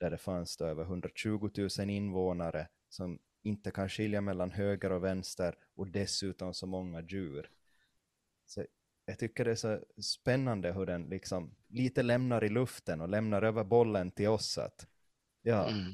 där 0.00 0.10
det 0.10 0.18
fanns 0.18 0.56
då 0.56 0.64
över 0.64 0.82
120 0.84 1.50
000 1.78 1.90
invånare 1.90 2.68
som 2.88 3.18
inte 3.42 3.70
kan 3.70 3.88
skilja 3.88 4.20
mellan 4.20 4.50
höger 4.50 4.92
och 4.92 5.04
vänster 5.04 5.54
och 5.74 5.88
dessutom 5.88 6.54
så 6.54 6.66
många 6.66 7.00
djur. 7.02 7.50
Så 8.46 8.64
jag 9.04 9.18
tycker 9.18 9.44
det 9.44 9.50
är 9.50 9.54
så 9.54 9.80
spännande 10.02 10.72
hur 10.72 10.86
den 10.86 11.02
liksom 11.08 11.54
lite 11.68 12.02
lämnar 12.02 12.44
i 12.44 12.48
luften 12.48 13.00
och 13.00 13.08
lämnar 13.08 13.42
över 13.42 13.64
bollen 13.64 14.10
till 14.10 14.28
oss 14.28 14.58
att 14.58 14.86
ja, 15.42 15.68
Mm. 15.68 15.92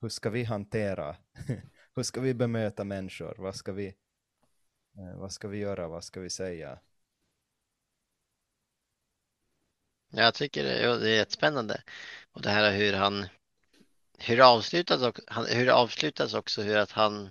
hur 0.00 0.08
ska 0.08 0.30
vi 0.30 0.44
hantera, 0.44 1.16
hur 1.96 2.02
ska 2.02 2.20
vi 2.20 2.34
bemöta 2.34 2.84
människor, 2.84 3.34
vad 3.38 3.56
ska 3.56 3.72
vi, 3.72 3.94
Eh, 4.98 5.18
vad 5.18 5.32
ska 5.32 5.48
vi 5.48 5.58
göra? 5.58 5.88
Vad 5.88 6.04
ska 6.04 6.20
vi 6.20 6.30
säga? 6.30 6.78
Jag 10.16 10.34
tycker 10.34 10.64
det, 10.64 11.10
är 11.10 11.16
jättespännande. 11.16 11.82
Och 12.32 12.42
det 12.42 12.50
här 12.50 12.72
hur 12.72 12.92
han 12.92 13.26
hur 14.18 14.36
det 14.36 14.46
avslutas, 14.46 15.14
han- 15.26 15.46
hur 15.46 15.66
det 15.66 15.74
avslutas 15.74 16.34
också, 16.34 16.62
hur 16.62 16.76
att 16.76 16.92
han 16.92 17.30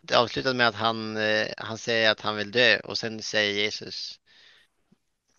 det 0.00 0.14
avslutas 0.14 0.54
med 0.54 0.68
att 0.68 0.74
han, 0.74 1.16
eh, 1.16 1.48
han 1.56 1.78
säger 1.78 2.10
att 2.10 2.20
han 2.20 2.36
vill 2.36 2.50
dö 2.50 2.80
och 2.80 2.98
sen 2.98 3.22
säger 3.22 3.54
Jesus 3.62 4.20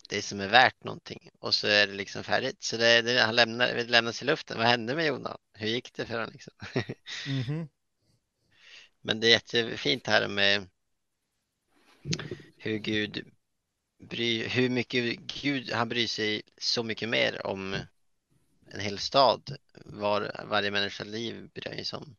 det 0.09 0.21
som 0.21 0.39
är 0.39 0.47
värt 0.47 0.83
någonting 0.83 1.29
och 1.39 1.55
så 1.55 1.67
är 1.67 1.87
det 1.87 1.93
liksom 1.93 2.23
färdigt. 2.23 2.63
Så 2.63 2.77
det, 2.77 3.01
det, 3.01 3.21
han 3.21 3.35
lämnar, 3.35 3.67
det 3.67 3.83
lämnas 3.83 4.21
i 4.21 4.25
luften. 4.25 4.57
Vad 4.57 4.67
hände 4.67 4.95
med 4.95 5.05
Jona? 5.05 5.37
Hur 5.53 5.67
gick 5.67 5.93
det 5.93 6.05
för 6.05 6.13
honom? 6.13 6.31
Liksom? 6.33 6.53
Mhm. 7.27 7.67
Men 9.01 9.19
det 9.19 9.27
är 9.27 9.31
jättefint 9.31 10.07
här 10.07 10.27
med 10.27 10.69
hur 12.57 12.77
Gud 12.77 13.25
bry, 13.97 14.47
hur 14.47 14.69
mycket 14.69 15.19
Gud, 15.19 15.71
han 15.71 15.89
bryr 15.89 16.07
sig 16.07 16.41
så 16.57 16.83
mycket 16.83 17.09
mer 17.09 17.47
om 17.47 17.73
en 18.71 18.79
hel 18.79 18.99
stad. 18.99 19.57
Var, 19.85 20.45
varje 20.49 20.71
människas 20.71 21.07
liv 21.07 21.49
bryr 21.53 21.83
sig 21.83 21.97
om 21.97 22.15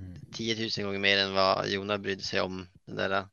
Mm. 0.00 0.20
10 0.32 0.70
000 0.78 0.86
gånger 0.86 0.98
mer 0.98 1.18
än 1.18 1.34
vad 1.34 1.68
Jona 1.68 1.98
brydde 1.98 2.22
sig 2.22 2.40
om 2.40 2.68
den 2.84 2.96
där 2.96 3.28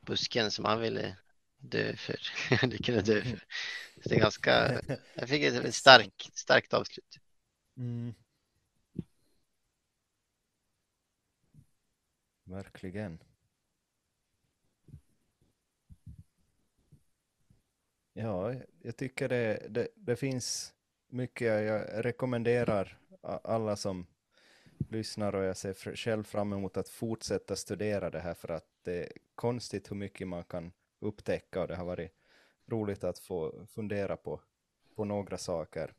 busken 0.00 0.50
som 0.50 0.64
han 0.64 0.80
ville 0.80 1.16
dö 1.56 1.96
för. 1.96 2.18
Det 2.66 2.78
kunde 2.78 3.02
dö 3.02 3.22
för. 3.22 3.44
Så 4.02 4.08
det 4.08 4.14
är 4.14 4.20
ganska, 4.20 4.82
jag 5.14 5.28
fick 5.28 5.42
ett, 5.42 5.64
ett 5.64 5.74
stark, 5.74 6.30
starkt 6.34 6.74
avslut. 6.74 7.18
Mm. 7.76 8.14
Verkligen. 12.44 13.18
Ja, 18.16 18.54
jag 18.82 18.96
tycker 18.96 19.28
det, 19.28 19.66
det, 19.70 19.88
det 19.94 20.16
finns 20.16 20.74
mycket 21.08 21.46
jag 21.46 22.04
rekommenderar 22.04 22.98
alla 23.22 23.76
som 23.76 24.06
lyssnar 24.88 25.34
och 25.34 25.44
jag 25.44 25.56
ser 25.56 25.96
själv 25.96 26.24
fram 26.24 26.52
emot 26.52 26.76
att 26.76 26.88
fortsätta 26.88 27.56
studera 27.56 28.10
det 28.10 28.20
här 28.20 28.34
för 28.34 28.48
att 28.48 28.66
det 28.82 29.04
är 29.04 29.12
konstigt 29.34 29.90
hur 29.90 29.96
mycket 29.96 30.28
man 30.28 30.44
kan 30.44 30.72
upptäcka 30.98 31.60
och 31.60 31.68
det 31.68 31.76
har 31.76 31.84
varit 31.84 32.12
roligt 32.66 33.04
att 33.04 33.18
få 33.18 33.66
fundera 33.66 34.16
på, 34.16 34.40
på 34.94 35.04
några 35.04 35.38
saker 35.38 35.94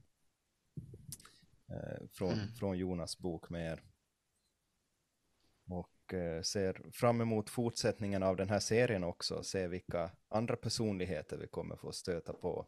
eh, 1.68 2.08
från, 2.12 2.34
Mm. 2.34 2.48
från 2.60 2.78
Jonas 2.78 3.18
bok 3.18 3.50
med 3.50 3.72
er. 3.72 3.84
Och 5.70 5.90
och 6.06 6.14
eh, 6.14 6.42
ser 6.42 6.82
fram 6.94 7.22
emot 7.22 7.50
fortsättningen 7.50 8.24
av 8.24 8.36
den 8.36 8.50
här 8.50 8.60
serien 8.60 9.04
också, 9.04 9.44
se 9.44 9.68
vilka 9.68 10.12
andra 10.30 10.56
personligheter 10.56 11.38
vi 11.38 11.48
kommer 11.48 11.76
få 11.76 11.92
stöta 11.92 12.34
på. 12.34 12.66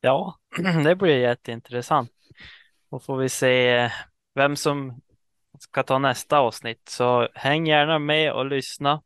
Ja, 0.00 0.38
det 0.84 0.96
blir 0.96 1.18
jätteintressant. 1.18 2.10
Och 2.88 3.02
får 3.02 3.16
vi 3.16 3.28
se 3.28 3.76
eh, 3.76 3.92
vem 4.34 4.56
som 4.56 5.00
ska 5.58 5.82
ta 5.82 5.98
nästa 5.98 6.38
avsnitt. 6.38 6.88
Så 6.88 7.28
häng 7.34 7.66
gärna 7.66 7.98
med 7.98 8.32
och 8.32 8.46
lyssna. 8.46 9.02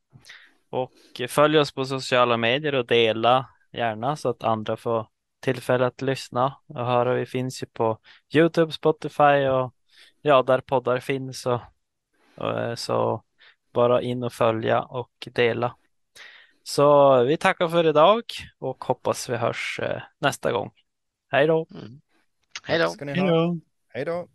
Och 0.70 0.92
följ 1.28 1.58
oss 1.58 1.72
på 1.72 1.84
sociala 1.84 2.36
medier 2.36 2.74
och 2.74 2.86
dela 2.86 3.48
gärna 3.72 4.16
så 4.16 4.28
att 4.28 4.42
andra 4.44 4.76
får 4.76 5.08
tillfälle 5.40 5.86
att 5.86 6.02
lyssna 6.02 6.56
och 6.66 6.86
höra. 6.86 7.14
Vi 7.14 7.26
finns 7.26 7.62
ju 7.62 7.66
på 7.66 7.98
Youtube, 8.34 8.72
Spotify 8.72 9.48
och 9.48 9.74
ja, 10.22 10.42
där 10.42 10.60
poddar 10.60 11.00
finns. 11.00 11.46
Och, 11.46 11.60
så 12.76 13.22
bara 13.72 14.02
in 14.02 14.22
och 14.22 14.32
följa 14.32 14.82
och 14.82 15.28
dela. 15.32 15.76
Så 16.62 17.22
vi 17.24 17.36
tackar 17.36 17.68
för 17.68 17.86
idag 17.86 18.22
och 18.58 18.84
hoppas 18.84 19.28
vi 19.28 19.36
hörs 19.36 19.80
eh, 19.82 20.02
nästa 20.18 20.52
gång. 20.52 20.70
Hej 21.30 21.46
då! 21.46 21.66
Mm. 21.70 22.00
Hej 22.64 22.78
då. 22.78 23.60
Hej 23.88 24.04
då! 24.04 24.28